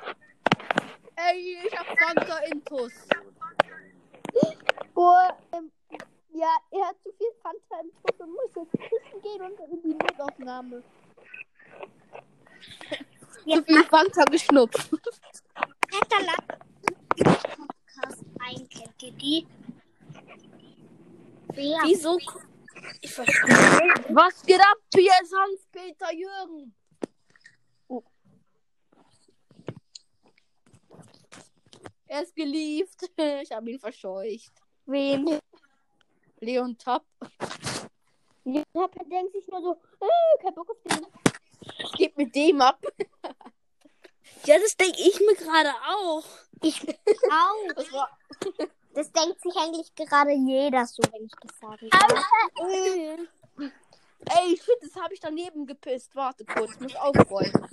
Ey, 1.15 1.57
ich 1.65 1.79
hab 1.79 1.87
Fanta 1.97 2.37
Intus. 2.51 2.91
Boah, 4.93 5.37
ähm, 5.53 5.71
ja, 6.33 6.57
er 6.71 6.87
hat 6.87 6.97
zu 7.01 7.11
viel 7.13 7.31
Fanta 7.41 7.79
im 7.81 7.89
Fuß 8.01 8.19
und 8.19 8.31
muss 8.33 8.53
jetzt 8.53 8.71
pissen 8.73 9.21
gehen 9.21 9.41
und 9.41 9.59
in 9.71 9.81
die 9.81 9.93
Notaufnahme. 9.95 10.83
Zu 13.45 13.63
viel 13.63 13.83
Fanta 13.85 14.25
geschnupft. 14.25 14.89
Peter 15.87 16.17
Podcast 17.15 18.25
ein. 18.39 18.67
Kennt 18.69 19.03
ihr 19.03 19.11
die? 19.13 19.47
Wer? 21.53 21.79
Wieso? 21.83 22.19
Ich 22.99 23.13
verstehe. 23.13 23.93
Was 24.09 24.43
geht 24.43 24.59
ab? 24.59 24.77
Hier 24.93 25.13
ist 25.23 25.33
Hans-Peter 25.33 26.13
Jürgen. 26.13 26.75
Er 32.11 32.23
ist 32.23 32.35
geliebt. 32.35 33.09
Ich 33.41 33.51
habe 33.53 33.71
ihn 33.71 33.79
verscheucht. 33.79 34.51
Wen? 34.85 35.39
Leon 36.41 36.77
Tapp. 36.77 37.05
Ja, 38.43 38.63
er 38.73 39.05
denkt 39.05 39.31
sich 39.31 39.47
nur 39.47 39.61
so, 39.61 39.81
äh, 40.01 40.41
kein 40.41 40.53
Bock 40.53 40.69
auf 40.71 40.77
den. 40.83 41.05
Geht 41.95 42.17
mit 42.17 42.35
dem 42.35 42.61
ab. 42.61 42.79
Ja, 44.45 44.57
das 44.57 44.75
denke 44.75 44.97
ich 44.99 45.19
mir 45.19 45.35
gerade 45.35 45.69
auch. 45.87 46.23
Ich 46.63 46.81
auch. 46.81 47.73
Das 47.75 47.91
war 47.93 48.09
Das 48.93 49.11
denkt 49.11 49.39
sich 49.39 49.55
eigentlich 49.55 49.93
gerade 49.93 50.31
jeder 50.31 50.85
so, 50.87 51.03
wenn 51.11 51.25
ich 51.25 51.31
das 51.41 51.59
sagen 51.59 51.89
kann. 51.89 53.21
Ey, 54.25 54.57
shit, 54.57 54.77
das 54.81 54.95
habe 54.95 55.13
ich 55.13 55.19
daneben 55.19 55.67
gepisst. 55.67 56.15
Warte 56.15 56.43
kurz, 56.45 56.79
muss 56.79 56.95
aufräumen. 56.95 57.69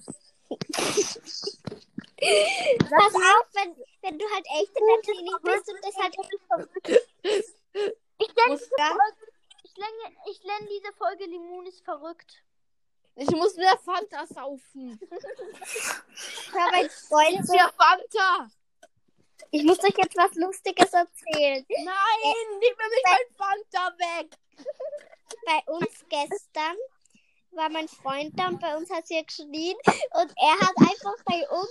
Pass 2.20 3.14
auf, 3.14 3.46
wenn, 3.54 3.76
wenn 4.02 4.18
du 4.18 4.24
halt 4.34 4.46
echt 4.60 4.76
in 4.76 4.86
der 4.86 5.00
Klinik 5.02 5.42
bist 5.42 5.68
und 5.72 5.84
das 5.84 5.96
halt 5.96 6.16
Ich 8.18 8.34
Muss- 8.48 8.60
diese 8.60 8.70
Folge, 8.76 9.32
ich, 9.62 9.76
lenne, 9.76 10.16
ich 10.30 10.42
nenne 10.44 10.66
diese 10.68 10.92
Folge 10.94 11.24
Limon 11.26 11.66
ist 11.66 11.84
verrückt. 11.84 12.42
Ich 13.14 13.30
muss 13.30 13.54
mehr 13.56 13.76
Fanta 13.78 14.26
saufen. 14.26 14.98
Hör, 16.52 16.70
mein 16.70 16.88
Freund, 16.90 17.46
so, 17.46 17.52
Mehr 17.52 17.72
Fanta. 17.76 18.48
ich 19.50 19.64
muss 19.64 19.78
euch 19.80 19.96
jetzt 19.96 20.16
was 20.16 20.34
Lustiges 20.34 20.92
erzählen. 20.92 21.64
Nein, 21.68 22.46
nimm 22.50 22.60
mir 22.60 22.88
nicht 22.88 23.06
mein 23.06 23.36
Fanta 23.36 23.98
weg. 23.98 24.36
Bei 25.46 25.72
uns 25.72 26.04
gestern 26.08 26.76
war 27.52 27.68
mein 27.70 27.88
Freund 27.88 28.38
da 28.38 28.48
und 28.48 28.60
bei 28.60 28.76
uns 28.76 28.88
hat 28.90 29.06
sie 29.06 29.22
geschrien 29.24 29.76
und 30.14 30.32
er 30.36 30.58
hat 30.60 30.74
einfach 30.78 31.16
bei 31.24 31.48
uns 31.50 31.70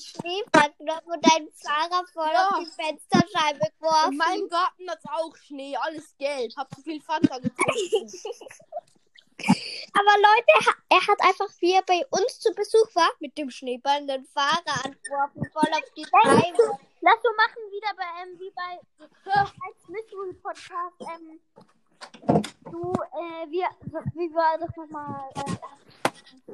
Schneeball 0.00 0.72
genommen 0.78 1.06
und 1.06 1.34
einen 1.34 1.50
Fahrer 1.52 2.04
voll 2.12 2.30
Ja. 2.32 2.48
auf 2.48 2.58
die 2.60 2.66
Fensterscheibe 2.66 3.60
In 3.66 3.72
geworfen. 3.80 4.16
meinem 4.16 4.48
Garten 4.48 4.90
hat's 4.90 5.04
auch 5.10 5.36
Schnee, 5.36 5.76
alles 5.76 6.16
gelb. 6.18 6.52
Hab 6.56 6.74
zu 6.74 6.82
viel 6.82 7.00
Fanta 7.02 7.38
getrunken. 7.38 8.12
Aber 9.92 10.14
Leute, 10.18 10.48
er 10.48 10.66
ha- 10.66 10.78
er 10.88 11.06
hat 11.06 11.20
einfach, 11.20 11.48
wie 11.60 11.72
er 11.72 11.82
bei 11.82 12.04
uns 12.10 12.40
zu 12.40 12.52
Besuch 12.54 12.92
war, 12.94 13.08
mit 13.20 13.38
dem 13.38 13.50
Schneeball 13.50 14.04
den 14.06 14.24
Fahrer 14.26 14.84
angeworfen, 14.84 15.44
voll 15.52 15.70
auf 15.72 15.92
die 15.96 16.04
Scheibe. 16.04 16.78
Lass 17.00 17.22
so 17.22 17.30
machen 17.36 17.62
wieder 17.70 17.94
bei 17.96 18.22
ähm, 18.22 18.38
wie 18.40 18.50
bei 18.50 18.80
als 19.14 19.88
Mystery 19.88 20.32
Podcast 20.42 20.96
ähm, 21.00 21.40
du 22.64 22.92
äh, 22.92 23.50
wir 23.50 23.68
wie 24.14 24.34
war 24.34 24.58
das 24.58 24.74
nochmal 24.76 25.30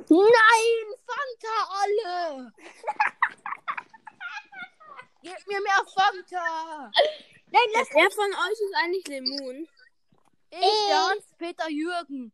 Nein, 0.09 0.87
Fanta 1.07 1.57
alle. 1.81 2.53
Gib 5.23 5.47
mir 5.47 5.61
mehr 5.61 5.83
Fanta. 5.95 6.91
Nein, 7.47 7.69
lass 7.73 7.89
wer 7.93 8.11
von 8.11 8.27
euch 8.27 8.61
ist 8.61 8.75
eigentlich 8.77 9.07
Lemon? 9.07 9.69
Ich, 10.51 10.87
der 10.89 11.09
Hans-Peter 11.09 11.69
Jürgen. 11.71 12.33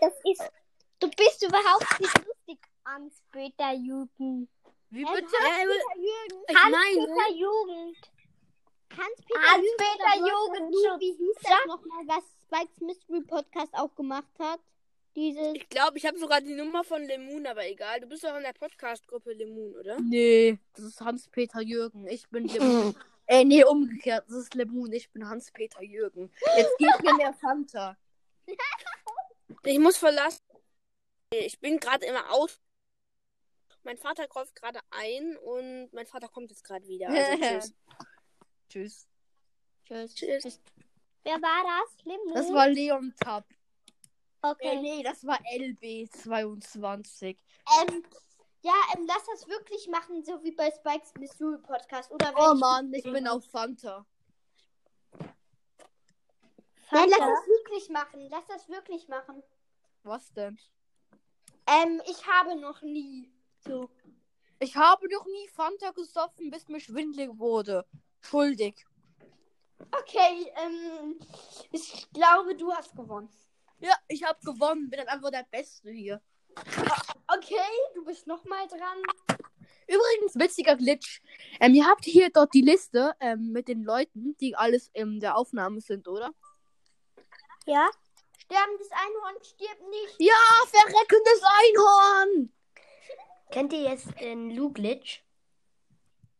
das 0.00 0.12
ist. 0.24 0.50
Du 0.98 1.10
bist 1.10 1.42
überhaupt 1.42 2.00
nicht 2.00 2.18
lustig, 2.24 2.58
Hans-Peter 2.84 3.72
Jugend. 3.72 4.48
Wie 4.90 5.04
bitte? 5.04 5.12
Hans-Peter 5.12 5.96
Jürgen 5.96 6.44
Ich 6.48 6.56
Hans-Peter 6.56 7.30
Jugend. 7.34 8.12
Hans-Peter 8.96 9.40
Hans-Peter 9.40 10.16
Jürgen 10.18 10.72
Jugendschutz. 10.72 11.00
wie 11.00 11.12
hieß 11.12 11.36
das 11.42 11.66
nochmal 11.66 12.06
was 12.06 12.24
Spikes 12.44 12.80
Mystery 12.80 13.20
Podcast 13.22 13.72
auch 13.74 13.94
gemacht 13.94 14.32
hat 14.38 14.60
dieses 15.14 15.54
Ich 15.54 15.68
glaube, 15.68 15.98
ich 15.98 16.06
habe 16.06 16.18
sogar 16.18 16.40
die 16.40 16.54
Nummer 16.54 16.84
von 16.84 17.02
Lemon, 17.02 17.46
aber 17.46 17.66
egal. 17.66 18.00
Du 18.00 18.06
bist 18.06 18.24
doch 18.24 18.36
in 18.36 18.42
der 18.42 18.52
Podcast-Gruppe 18.52 19.32
Lemon, 19.32 19.74
oder? 19.76 20.00
Nee, 20.00 20.58
das 20.74 20.86
ist 20.86 21.00
Hans-Peter 21.00 21.60
Jürgen. 21.60 22.06
Ich 22.06 22.28
bin 22.28 22.48
Lemon. 22.48 22.94
äh, 23.26 23.44
nee, 23.44 23.64
umgekehrt. 23.64 24.24
Das 24.28 24.36
ist 24.36 24.54
Lemon. 24.54 24.92
Ich 24.92 25.10
bin 25.10 25.28
Hans-Peter 25.28 25.82
Jürgen. 25.82 26.30
Jetzt 26.56 26.72
gib 26.78 27.02
mir 27.02 27.14
mehr 27.14 27.34
Fanta. 27.34 27.96
Ich 29.64 29.78
muss 29.78 29.96
verlassen. 29.96 30.42
Ich 31.30 31.60
bin 31.60 31.78
gerade 31.78 32.04
immer 32.04 32.32
aus. 32.32 32.58
Mein 33.84 33.96
Vater 33.96 34.26
kauft 34.26 34.56
gerade 34.56 34.80
ein 34.90 35.36
und 35.36 35.92
mein 35.92 36.06
Vater 36.06 36.26
kommt 36.26 36.50
jetzt 36.50 36.64
gerade 36.64 36.88
wieder. 36.88 37.08
Also 37.08 37.38
tschüss. 37.40 37.74
Tschüss. 38.72 39.06
Tschüss. 39.84 40.14
Tschüss. 40.14 40.60
Wer 41.24 41.34
war 41.42 41.62
das? 41.84 42.04
Limon? 42.06 42.32
Das 42.34 42.50
war 42.52 42.68
Leon 42.68 43.14
Tapp. 43.20 43.44
Äh, 43.50 43.54
Okay. 44.44 44.80
nee, 44.80 45.02
das 45.04 45.24
war 45.24 45.38
LB22. 45.54 47.36
ähm, 47.80 48.02
ja 48.62 48.72
ähm, 48.96 49.06
lass 49.06 49.24
das 49.26 49.46
wirklich 49.46 49.86
machen 49.88 50.24
so 50.24 50.42
wie 50.42 50.50
bei 50.50 50.68
Spikes 50.70 51.12
Mystery 51.18 51.58
Podcast 51.58 52.10
oder 52.10 52.32
Oh 52.36 52.54
Mann, 52.54 52.92
ich 52.92 53.04
bin 53.04 53.28
auf 53.28 53.44
Fanta. 53.44 54.04
Nein, 56.90 57.08
lass 57.08 57.18
das 57.20 57.46
wirklich 57.46 57.88
machen 57.90 58.28
lass 58.30 58.46
das 58.48 58.68
wirklich 58.68 59.06
machen 59.06 59.42
Was 60.02 60.32
denn? 60.32 60.58
ähm 61.68 62.02
ich 62.06 62.26
habe 62.26 62.56
noch 62.56 62.82
nie 62.82 63.30
so 63.60 63.88
Ich 64.58 64.74
habe 64.76 65.08
noch 65.08 65.26
nie 65.26 65.48
Fanta 65.50 65.92
gesoffen, 65.92 66.50
bis 66.50 66.66
mir 66.68 66.80
schwindelig 66.80 67.30
wurde. 67.38 67.86
Schuldig. 68.22 68.84
okay 69.92 70.52
ähm, 70.64 71.18
ich 71.70 72.08
glaube 72.12 72.56
du 72.56 72.72
hast 72.72 72.94
gewonnen 72.96 73.28
Ja, 73.80 73.94
ich 74.08 74.22
habe 74.24 74.38
gewonnen. 74.44 74.88
Bin 74.88 74.98
dann 74.98 75.08
einfach 75.08 75.30
der 75.30 75.46
Beste 75.50 75.90
hier. 75.90 76.20
okay 77.28 77.70
du 77.94 78.04
bist 78.04 78.26
noch 78.26 78.44
mal 78.44 78.66
dran 78.68 79.02
Übrigens, 79.88 80.36
witziger 80.36 80.76
Glitch. 80.76 81.20
Ähm, 81.60 81.74
ihr 81.74 81.86
habt 81.86 82.04
hier 82.04 82.30
dort 82.30 82.54
die 82.54 82.62
Liste 82.62 83.14
ähm, 83.20 83.50
mit 83.50 83.66
den 83.68 83.82
Leuten, 83.82 84.36
die 84.40 84.54
alles 84.54 84.88
in 84.94 85.18
der 85.20 85.36
Aufnahme 85.36 85.80
sind, 85.80 86.06
oder? 86.08 86.32
Ja? 87.66 87.90
sterbendes 88.52 88.90
Einhorn 88.92 89.42
stirbt 89.42 89.88
nicht 89.88 90.14
Ja, 90.18 90.34
verreckendes 90.66 91.42
Einhorn! 91.42 92.52
Kennt 93.50 93.72
ihr 93.72 93.82
jetzt 93.82 94.08
den 94.20 94.50
Lu-Glitch? 94.50 95.22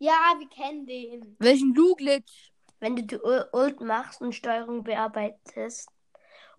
Ja 0.03 0.35
wir 0.39 0.49
kennen 0.49 0.87
den 0.87 1.37
Welchen 1.39 1.75
Lu-Glitch? 1.75 2.51
Wenn 2.81 2.97
du 2.97 3.03
die 3.05 3.17
U- 3.19 3.45
Ult 3.53 3.81
machst 3.81 4.21
und 4.21 4.35
Steuerung 4.35 4.83
bearbeitest 4.83 5.89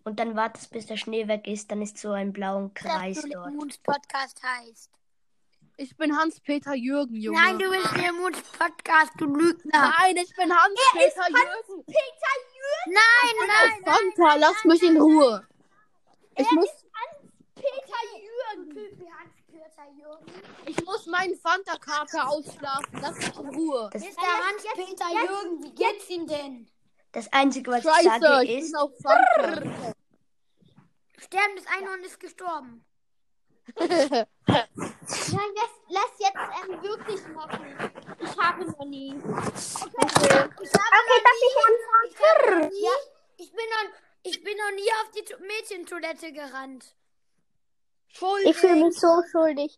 und 0.06 0.20
dann 0.20 0.36
wartest, 0.36 0.72
bis 0.72 0.86
der 0.86 0.98
Schnee 0.98 1.28
weg 1.28 1.48
ist, 1.48 1.70
dann 1.70 1.82
ist 1.82 1.98
so 1.98 2.12
ein 2.12 2.32
blauer 2.32 2.72
Kreis 2.74 3.16
dass 3.18 3.26
du 3.26 3.32
dort. 3.32 3.46
Lemons 3.52 3.78
Podcast 3.80 4.42
heißt. 4.42 4.90
Ich 5.76 5.98
bin 5.98 6.16
Hans-Peter 6.18 6.76
Jürgen, 6.76 7.16
Junge. 7.16 7.40
Nein, 7.42 7.58
du 7.60 7.70
bist 7.70 7.92
Lemons 7.98 8.42
Podcast, 8.58 9.12
du 9.18 9.26
Lügner. 9.26 9.94
Nein, 10.00 10.16
ich 10.18 10.34
bin 10.36 10.54
Hans-Peter 10.54 11.28
Jürgen. 11.30 11.84
Nein, 12.86 13.48
nein, 13.48 13.84
Fanta, 13.84 14.36
lass 14.36 14.64
mich 14.66 14.84
in 14.84 14.98
Ruhe. 15.02 15.46
Ich 16.38 16.52
muss, 16.52 16.70
Peter 17.56 18.02
Jürgen 18.16 18.34
Hans-Peter 18.54 18.84
Jürgen. 18.88 19.33
Ich 20.66 20.86
muss 20.86 21.06
meinen 21.08 21.36
Fanta-Kater 21.36 22.30
ausschlafen. 22.30 23.00
Lass 23.02 23.16
mich 23.18 23.38
in 23.38 23.50
Ruhe. 23.50 23.90
Das, 23.92 24.04
Ist 24.04 24.18
der 24.18 24.28
Hans-Peter 24.28 25.10
Jürgen, 25.12 25.64
wie 25.64 25.72
geht's 25.72 26.10
ihm 26.10 26.28
denn? 26.28 26.70
das 27.14 27.32
Einzige, 27.32 27.72
was 27.72 27.80
ich 27.80 27.86
Scheiße, 27.86 28.20
sage, 28.20 28.44
ich 28.46 28.60
ist, 28.60 28.72
bin 28.72 28.76
auf 28.76 28.92
Fanta. 29.02 29.94
Sterbendes 31.18 31.66
Einhorn 31.68 32.04
ist 32.04 32.20
gestorben. 32.20 32.86
Nein, 33.80 34.28
lass, 34.48 35.70
lass 35.88 36.12
jetzt 36.20 36.36
ähm, 36.36 36.84
wirklich 36.84 37.26
machen. 37.30 37.66
Ich 38.20 38.38
habe 38.38 38.66
noch 38.66 38.86
nie. 38.86 39.14
Okay, 39.14 40.50
ich 40.62 40.74
habe 40.74 42.52
noch 42.52 42.70
nie, 42.70 42.84
ja, 42.84 42.92
ich 43.38 43.52
bin 43.52 43.66
noch, 43.70 43.86
ich 44.24 44.44
bin 44.44 44.58
noch 44.58 44.72
nie 44.76 44.92
auf 45.02 45.12
die 45.12 45.46
Mädchentoilette 45.46 46.34
gerannt. 46.34 46.96
Schuldig. 48.14 48.50
Ich 48.52 48.58
fühle 48.58 48.76
mich 48.76 49.00
so 49.00 49.22
schuldig. 49.32 49.78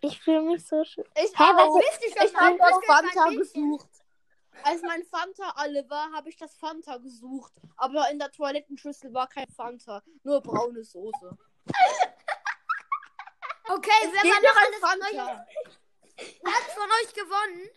Ich 0.00 0.20
fühle 0.20 0.42
mich 0.42 0.66
so 0.66 0.82
schuldig. 0.84 1.12
Ich 1.16 1.38
Hä, 1.38 1.44
was 1.54 1.68
auch. 1.68 1.80
Schon 1.80 2.26
Ich 2.26 2.32
mal? 2.32 2.42
habe 2.46 2.58
das 2.58 2.84
Fanta 2.86 3.28
gesucht. 3.30 3.88
Als 4.62 4.82
mein 4.82 5.04
Fanta 5.04 5.50
alle 5.56 5.88
war, 5.88 6.10
habe 6.12 6.28
ich 6.28 6.36
das 6.36 6.56
Fanta 6.56 6.96
gesucht. 6.98 7.52
Aber 7.76 8.10
in 8.10 8.18
der 8.18 8.30
Toilettenschüssel 8.32 9.12
war 9.14 9.28
kein 9.28 9.48
Fanta, 9.50 10.02
nur 10.22 10.40
braune 10.40 10.82
Soße. 10.84 11.38
Okay, 13.68 13.90
Es 14.02 14.10
wer 14.12 14.30
war 14.32 14.40
noch 14.42 14.56
alles 14.56 14.80
von 14.80 15.02
euch, 15.02 15.16
Fanta. 15.16 15.46
wer 16.16 16.52
hat 16.52 16.70
von 16.72 16.90
euch 16.90 17.14
gewonnen? 17.14 17.68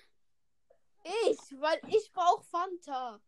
Ich, 1.30 1.62
weil 1.62 1.80
ich 1.88 2.12
brauche 2.12 2.44
Fanta. 2.46 3.20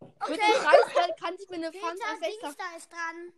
Mit 0.00 0.10
Okay. 0.22 0.36
dem 0.36 0.62
Preisgeld 0.64 1.20
kann 1.20 1.34
ich 1.34 1.48
mir 1.50 1.56
eine 1.56 1.70
Peter 1.72 1.86
Fanta 1.86 2.16
6 2.20 2.38
Dingster 2.40 2.64
ist 2.76 2.90
dran. 2.92 3.32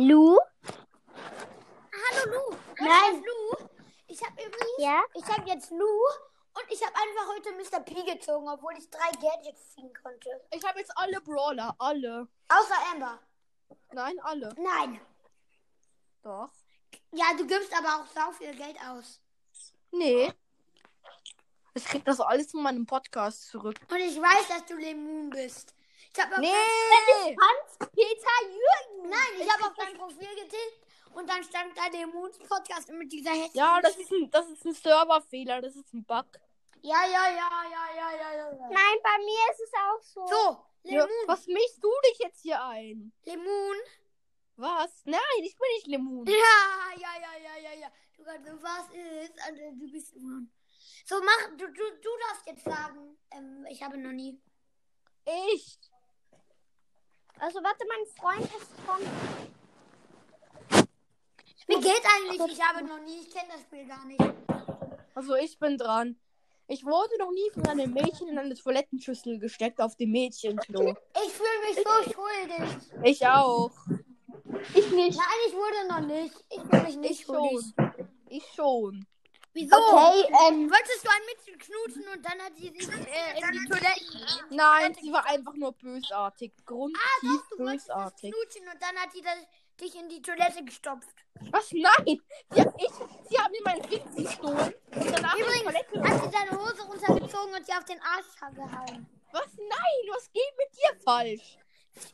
Lu? 0.00 0.38
Hallo 1.92 2.32
Lu. 2.32 2.56
Nein. 2.78 2.88
Nein. 2.88 3.22
Lu. 3.22 3.66
Ich 4.06 4.22
habe 4.24 4.32
übrigens, 4.42 4.78
Ja? 4.78 5.02
ich 5.14 5.24
habe 5.26 5.46
jetzt 5.46 5.70
Lu 5.70 5.84
und 6.54 6.64
ich 6.70 6.82
habe 6.82 6.94
einfach 6.96 7.28
heute 7.36 7.52
Mr. 7.52 7.80
P 7.80 8.02
gezogen, 8.10 8.48
obwohl 8.48 8.72
ich 8.78 8.88
drei 8.88 9.10
Gadgets 9.20 9.74
ziehen 9.74 9.92
konnte. 10.02 10.30
Ich 10.52 10.64
habe 10.64 10.78
jetzt 10.78 10.90
alle 10.96 11.20
Brawler. 11.20 11.74
Alle. 11.78 12.26
Außer 12.48 12.74
Amber. 12.92 13.20
Nein, 13.92 14.18
alle. 14.22 14.54
Nein. 14.56 15.00
Doch. 16.22 16.48
Ja, 17.12 17.34
du 17.36 17.46
gibst 17.46 17.72
aber 17.76 17.96
auch 18.02 18.06
sau 18.06 18.32
viel 18.32 18.54
Geld 18.54 18.78
aus. 18.88 19.20
Nee. 19.90 20.32
Ich 21.74 21.84
krieg 21.84 22.04
das 22.06 22.20
alles 22.20 22.50
von 22.52 22.62
meinem 22.62 22.86
Podcast 22.86 23.48
zurück. 23.48 23.76
Und 23.90 23.98
ich 23.98 24.16
weiß, 24.18 24.48
dass 24.48 24.64
du 24.64 24.76
Lemon 24.76 25.28
bist. 25.28 25.74
Ich 26.14 26.22
habe 26.22 26.34
auf, 26.34 26.40
Nee! 26.40 27.36
Peter 27.78 28.48
Jürgen. 28.48 29.08
nein, 29.10 29.32
ich 29.40 29.50
habe 29.52 29.64
auf 29.64 29.74
dein 29.76 29.94
Profil 29.96 30.28
getippt 30.34 30.86
und 31.14 31.28
dann 31.28 31.42
stand 31.44 31.76
da 31.76 31.86
Lemons 31.86 32.38
Podcast 32.38 32.88
mit 32.90 33.10
dieser 33.12 33.30
hässlichen. 33.30 33.54
Ja, 33.58 33.80
das 33.80 33.96
ist 33.96 34.10
ein, 34.10 34.30
das 34.30 34.48
ist 34.48 34.64
ein 34.64 34.74
Serverfehler. 34.74 35.60
Das 35.62 35.74
ist 35.76 35.92
ein 35.94 36.04
Bug. 36.04 36.26
Ja, 36.82 37.04
ja, 37.04 37.28
ja, 37.28 37.50
ja, 37.70 37.94
ja, 37.96 38.10
ja, 38.16 38.32
ja. 38.34 38.52
ja. 38.52 38.68
Nein, 38.70 38.98
bei 39.02 39.18
mir 39.18 39.50
ist 39.52 39.60
es 39.60 39.72
auch 39.74 40.02
so. 40.02 40.26
So, 40.26 40.66
Ja, 40.84 41.04
Lemon. 41.04 41.10
was 41.26 41.46
mischst 41.46 41.82
du 41.82 41.90
dich 42.08 42.18
jetzt 42.20 42.40
hier 42.42 42.62
ein? 42.64 43.12
Lemon. 43.24 43.76
Was? 44.56 45.02
Nein, 45.04 45.20
ich 45.42 45.56
bin 45.56 45.68
nicht 45.74 45.86
Lemon. 45.86 46.26
Ja, 46.26 46.34
ja, 46.96 47.20
ja, 47.20 47.36
ja, 47.42 47.56
ja, 47.70 47.78
ja. 47.80 47.88
Du 48.16 48.24
kannst 48.24 48.46
so, 48.46 48.62
was 48.62 48.88
ist? 48.92 49.40
Also, 49.46 49.60
du 49.78 49.90
bist 49.90 50.14
Lemon. 50.14 50.50
So, 51.06 51.20
mach, 51.22 51.48
du, 51.56 51.66
du, 51.66 51.82
du 52.02 52.08
darfst 52.28 52.46
jetzt 52.46 52.64
sagen. 52.64 53.16
Ähm, 53.30 53.66
ich 53.70 53.82
habe 53.82 53.96
noch 53.98 54.12
nie. 54.12 54.40
Ich. 55.52 55.78
Also 57.40 57.62
warte, 57.62 57.84
mein 57.88 58.06
Freund 58.16 58.44
ist 58.44 58.70
von. 58.86 59.00
Wie 61.66 61.80
geht 61.80 62.02
eigentlich? 62.16 62.52
Ich 62.52 62.62
habe 62.62 62.84
noch 62.84 63.00
nie. 63.00 63.20
Ich 63.22 63.30
kenne 63.30 63.48
das 63.52 63.62
Spiel 63.62 63.86
gar 63.86 64.04
nicht. 64.04 64.20
Also 65.14 65.34
ich 65.36 65.58
bin 65.58 65.78
dran. 65.78 66.16
Ich 66.68 66.84
wurde 66.84 67.18
noch 67.18 67.30
nie 67.32 67.50
von 67.52 67.66
einem 67.66 67.92
Mädchen 67.92 68.28
in 68.28 68.38
eine 68.38 68.54
Toilettenschüssel 68.54 69.38
gesteckt 69.40 69.80
auf 69.80 69.96
dem 69.96 70.10
Mädchenklo. 70.12 70.94
Ich 71.24 71.32
fühle 71.32 71.60
mich 71.66 71.76
so 71.76 72.12
schuldig. 72.12 72.92
Ich 73.02 73.26
auch. 73.26 73.72
Ich 74.74 74.90
nicht. 74.92 75.18
Nein, 75.18 75.40
ich 75.48 75.54
wurde 75.54 75.88
noch 75.88 76.00
nicht. 76.00 76.34
Ich 76.50 76.60
fühle 76.60 76.82
mich 76.82 76.96
nicht 76.96 77.10
Ich 77.12 77.26
schuldig. 77.26 77.60
schon. 77.76 78.06
Ich 78.28 78.44
schon. 78.54 79.06
Wieso? 79.52 79.76
Okay, 79.76 80.32
ähm. 80.48 80.70
Wolltest 80.70 81.04
du 81.04 81.08
ein 81.10 81.26
Mädchen 81.26 81.58
knutschen 81.58 82.08
und 82.14 82.24
dann 82.24 82.38
hat 82.40 82.56
sie 82.56 82.68
sich 82.70 82.88
äh, 82.88 83.40
in 83.40 83.50
die 83.52 83.68
Toilette. 83.68 84.44
Nein, 84.50 84.94
sie 85.00 85.12
war 85.12 85.26
einfach 85.26 85.54
nur 85.54 85.72
bösartig. 85.72 86.52
Grundtief 86.64 87.00
Du 87.50 87.58
wolltest 87.64 87.88
das 87.88 87.94
bösartig. 87.96 88.32
knutschen 88.32 88.68
und 88.68 88.80
dann 88.80 88.96
hat 88.96 89.12
sie 89.12 89.22
das, 89.22 89.36
dich 89.80 89.94
in 89.96 90.08
die 90.08 90.22
Toilette 90.22 90.64
gestopft. 90.64 91.16
Was? 91.50 91.72
Nein! 91.72 92.20
Sie, 92.52 92.60
hat, 92.60 92.74
ich, 92.78 93.28
sie 93.28 93.38
haben 93.38 93.50
mir 93.52 93.62
meinen 93.64 93.84
Ring 93.86 94.24
gestohlen 94.24 94.74
und 94.94 95.16
danach 95.16 95.34
Übrigens 95.36 95.62
Toilette. 95.64 96.02
hat 96.08 96.22
sie 96.24 96.30
deine 96.30 96.50
Hose 96.62 96.82
runtergezogen 96.82 97.54
und 97.54 97.66
sie 97.66 97.72
auf 97.72 97.84
den 97.84 98.00
Arsch 98.02 98.54
gehauen. 98.54 99.06
Was? 99.32 99.46
Nein, 99.56 100.14
was 100.14 100.30
geht 100.32 100.56
mit 100.58 100.76
dir 100.76 101.00
falsch? 101.02 101.56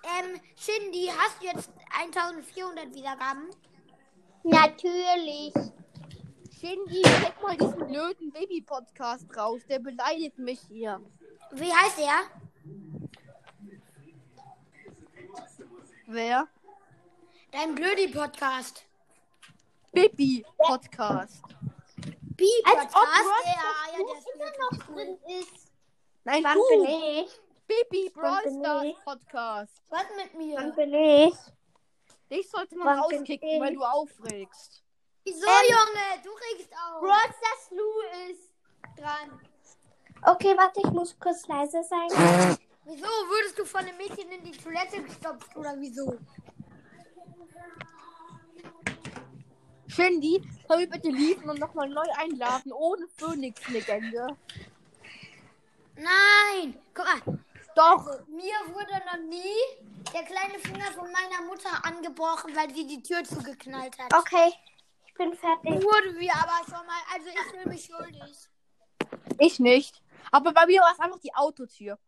Ähm, 0.05 0.41
Shindy, 0.59 1.11
hast 1.19 1.43
du 1.43 1.47
jetzt 1.47 1.71
1400 2.01 2.95
Wiedergaben? 2.95 3.51
Natürlich. 4.43 5.53
Shindy, 6.67 7.01
check 7.03 7.41
mal 7.43 7.57
diesen 7.57 7.87
blöden 7.87 8.33
Baby-Podcast 8.33 9.27
raus. 9.37 9.61
Der 9.69 9.79
beleidigt 9.79 10.37
mich 10.37 10.59
hier. 10.69 11.01
Wie 11.53 11.73
heißt 11.73 12.01
er? 12.01 12.23
Wer? 16.07 16.49
Dein 17.53 17.73
Blödi-Podcast. 17.77 18.85
Baby-Podcast. 19.93 21.45
B-Podcast? 22.37 22.97
ob 22.97 23.47
Ja, 23.47 23.93
ja, 23.93 24.05
der 24.05 24.19
ist 24.19 24.29
immer 24.35 24.51
noch 24.61 24.87
drin 24.87 25.19
ist. 25.41 25.73
Nein, 26.25 26.43
Wann 26.43 26.55
du. 26.55 26.69
bin 26.69 26.85
ich? 26.85 27.41
Baby 27.69 28.11
Brawl 28.13 28.43
bin 28.43 28.61
Stars 28.61 28.85
ich? 28.87 29.05
Podcast. 29.05 29.83
Was 29.89 30.05
mit 30.17 30.35
Wann 30.35 30.67
mir? 30.69 30.75
bin 30.75 30.95
ich? 30.95 31.35
Dich 32.29 32.51
sollte 32.51 32.77
man 32.77 32.89
Wann 32.89 32.99
rauskicken, 32.99 33.61
weil 33.61 33.75
du 33.75 33.85
aufregst. 33.85 34.83
Wieso, 35.27 35.47
Junge? 35.47 36.23
Du 36.23 36.31
regst 36.31 36.73
auf. 36.73 37.01
Brawl 37.01 37.35
Stars 37.37 37.71
Lou 37.73 38.31
ist 38.31 38.53
dran. 38.97 39.41
Okay, 40.23 40.55
warte, 40.57 40.81
ich 40.85 40.91
muss 40.93 41.19
kurz 41.19 41.47
leise 41.49 41.83
sein. 41.83 42.09
Wieso 42.85 43.05
würdest 43.05 43.59
du 43.59 43.65
von 43.65 43.81
einem 43.81 43.97
Mädchen 43.97 44.31
in 44.31 44.45
die 44.45 44.57
Toilette 44.57 45.03
gestopft 45.03 45.57
oder 45.57 45.75
wieso? 45.79 46.17
Shindy, 49.89 50.41
können 50.69 50.81
wir 50.81 50.91
bitte 50.91 51.09
lieben 51.09 51.51
und 51.51 51.59
nochmal 51.59 51.89
neu 51.89 52.07
einladen, 52.19 52.73
ohne 52.73 53.09
Phoenix-Legende? 53.17 54.37
Nein! 55.97 56.79
Guck 56.95 57.05
mal, 57.05 57.39
Doch, 57.75 58.05
mir 58.29 58.55
wurde 58.73 59.03
noch 59.07 59.29
nie 59.29 59.57
der 60.13 60.23
kleine 60.23 60.59
Finger 60.61 60.93
von 60.93 61.11
meiner 61.11 61.43
Mutter 61.49 61.85
angebrochen, 61.85 62.55
weil 62.55 62.73
sie 62.73 62.87
die 62.87 63.03
Tür 63.03 63.25
zugeknallt 63.25 63.99
hat. 63.99 64.15
Okay, 64.15 64.53
ich 64.76 64.76
bin 65.17 65.35
fertig. 65.35 65.83
Wurde 65.83 66.19
wir 66.19 66.33
aber 66.35 66.65
schon 66.65 66.87
mal, 66.87 67.01
also 67.13 67.29
ich 67.29 67.41
fühle 67.51 67.67
mich 67.67 67.85
schuldig. 67.85 68.49
ich 69.39 69.61
nicht. 69.61 70.03
Aber 70.33 70.53
bei 70.53 70.67
mir 70.67 70.81
war 70.81 70.93
es 70.93 71.01
einfach 71.01 71.19
die 71.21 71.35
Autotür. 71.35 71.99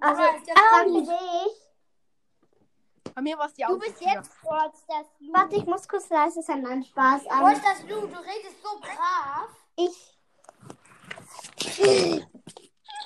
Also, 0.00 0.22
Ja, 0.22 0.30
ist 0.36 0.84
bin 0.84 1.04
ich? 1.04 3.12
Bei 3.14 3.22
mir 3.22 3.36
war 3.38 3.46
es 3.46 3.54
die 3.54 3.62
Du 3.62 3.68
Autotür. 3.68 3.88
bist 3.90 4.00
jetzt 4.00 4.40
Brawl 4.42 4.70
Stars 4.84 5.06
Lou. 5.18 5.32
Warte, 5.32 5.56
ich 5.56 5.66
muss 5.66 5.88
kurz 5.88 6.08
leise 6.08 6.40
sein. 6.42 6.62
Nein, 6.62 6.84
Spaß. 6.84 7.24
Wo 7.24 7.30
an. 7.30 7.52
ist 7.52 7.64
das 7.64 7.80
du? 7.80 8.06
Du 8.06 8.18
redest 8.18 8.62
so 8.62 8.78
brav. 8.80 9.48
ich. 9.76 10.14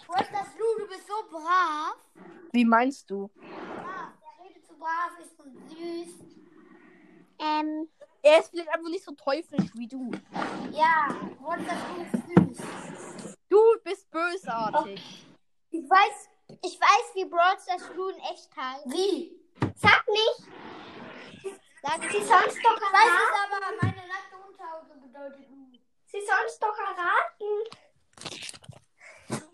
Wo 0.06 0.14
ist 0.14 0.30
das 0.32 0.48
du? 0.56 0.78
Du 0.80 0.88
bist 0.88 1.06
so 1.06 1.14
brav. 1.30 1.96
Wie 2.52 2.64
meinst 2.64 3.08
du? 3.10 3.28
Brav. 3.28 4.12
Der 4.20 4.44
redet 4.44 4.66
so 4.66 4.74
brav, 4.76 5.10
ist 5.22 5.36
so 5.36 5.44
süß. 5.44 6.24
Ähm, 7.38 7.88
Er 8.22 8.38
ist 8.38 8.50
vielleicht 8.50 8.68
einfach 8.68 8.88
nicht 8.88 9.04
so 9.04 9.12
teuflisch 9.12 9.70
wie 9.74 9.88
du. 9.88 10.10
Ja, 10.70 11.08
ist 11.40 11.66
das 11.66 11.78
du? 11.88 12.02
Ist 12.02 12.58
süß. 12.58 13.36
Du 13.48 13.60
bist 13.84 14.08
bösartig. 14.10 15.26
ich 15.70 15.90
weiß, 15.90 16.28
ich 16.62 16.80
weiß, 16.80 17.14
wie 17.14 17.24
Brawl 17.24 17.58
Stars 17.60 17.82
in 18.10 18.18
echt 18.20 18.48
heißt. 18.56 18.86
Wie? 18.86 19.40
Sag 19.74 20.06
nicht. 20.08 20.46
Sag 21.82 22.00
sie 22.02 22.18
sonst 22.22 22.58
doch 22.64 22.76
Ich 22.76 22.92
weiß 22.92 23.08
erraten. 23.10 23.28
es 23.28 23.34
aber, 23.44 23.76
meine 23.82 24.06
nackte 24.06 24.36
Unterhose 24.46 24.94
bedeutet 25.00 25.50
du. 25.50 25.78
Sie 26.06 26.20
sonst 26.20 26.62
doch 26.62 26.78
erraten. 26.78 27.52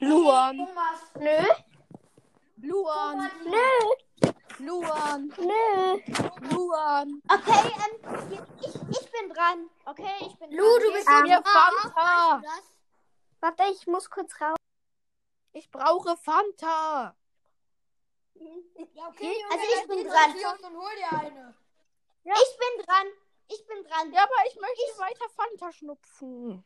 Luan, 0.00 0.56
Thomas. 0.58 1.00
Nö, 1.18 2.68
Luan, 2.68 3.30
nö, 3.44 3.58
Luan, 4.58 5.28
nö. 5.38 5.98
Luan. 6.50 7.22
Okay, 7.30 7.72
ähm, 7.84 8.46
ich, 8.60 8.74
ich 8.74 9.10
bin 9.12 9.30
dran. 9.30 9.70
Okay, 9.86 10.14
ich 10.20 10.36
bin 10.38 10.50
Lu, 10.50 10.64
dran. 10.64 10.82
du 10.82 10.92
bist 10.92 11.08
Ähm, 11.08 11.22
Mir 11.22 11.40
brav. 11.40 11.72
Fanta. 11.94 12.42
Warte, 13.40 13.62
ich 13.72 13.86
muss 13.86 14.10
kurz 14.10 14.40
raus. 14.40 14.56
Ich 15.52 15.70
brauche 15.70 16.16
Fanta. 16.16 17.14
Ja, 18.34 19.08
okay, 19.08 19.32
Junge, 19.40 19.52
Also 19.52 19.64
ich 19.64 19.78
dann 19.80 19.88
bin 19.88 19.98
geh 19.98 20.08
dran. 20.08 20.30
zum 20.30 20.40
Kiosk 20.40 20.64
und 20.64 20.76
hol 20.76 20.90
dir 20.96 21.18
eine. 21.18 21.54
Ich 22.24 22.58
bin 22.58 22.84
dran. 22.84 23.06
Ich 23.48 23.66
bin 23.66 23.84
dran. 23.84 24.12
Ja, 24.12 24.22
aber 24.24 24.46
ich 24.48 24.56
möchte 24.60 24.98
weiter 25.00 25.28
Fanta 25.30 25.72
schnupfen. 25.72 26.64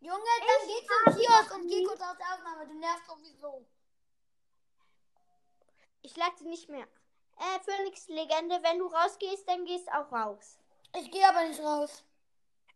Junge, 0.00 0.18
dann 0.46 0.66
geh 0.68 0.86
zum 0.86 1.14
Kiosk 1.16 1.54
und 1.54 1.68
geh 1.68 1.84
kurz 1.84 2.00
aus 2.00 2.16
der 2.18 2.34
Aufnahme. 2.34 2.66
Du 2.66 2.74
nervst 2.74 3.06
sowieso. 3.06 3.66
Ich 6.02 6.16
lade 6.16 6.48
nicht 6.48 6.68
mehr. 6.68 6.86
Äh, 7.42 7.60
Phoenix 7.64 8.06
Legende, 8.06 8.62
wenn 8.62 8.78
du 8.78 8.86
rausgehst, 8.86 9.48
dann 9.48 9.64
gehst 9.64 9.90
auch 9.90 10.12
raus. 10.12 10.58
Ich 10.96 11.10
gehe 11.10 11.28
aber 11.28 11.44
nicht 11.48 11.58
raus. 11.60 12.04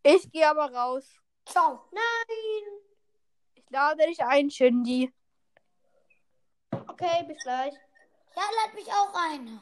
Ich 0.02 0.30
gehe 0.32 0.48
aber 0.48 0.72
raus. 0.74 1.04
Ciao. 1.44 1.88
Nein. 1.92 2.80
Ich 3.54 3.70
lade 3.70 4.06
dich 4.06 4.20
ein, 4.24 4.50
Shindy. 4.50 5.12
Okay, 6.88 7.24
bis 7.28 7.40
gleich. 7.44 7.74
Ja, 8.34 8.42
lad 8.64 8.74
mich 8.74 8.90
auch 8.92 9.14
ein. 9.14 9.60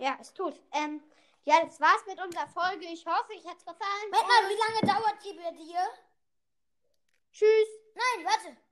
Ja, 0.00 0.16
es 0.20 0.32
tut. 0.32 0.60
Ähm, 0.72 1.00
ja, 1.44 1.64
das 1.64 1.80
war's 1.80 2.04
mit 2.06 2.20
unserer 2.20 2.48
Folge. 2.48 2.86
Ich 2.86 3.06
hoffe, 3.06 3.32
euch 3.32 3.46
hat's 3.46 3.64
gefallen. 3.64 4.10
Moment 4.10 4.28
mal, 4.28 4.48
wie 4.48 4.88
lange 4.88 5.00
dauert 5.00 5.24
die 5.24 5.32
bei 5.34 5.50
dir? 5.52 5.88
Tschüss. 7.32 7.68
Nein, 7.94 8.26
warte. 8.26 8.67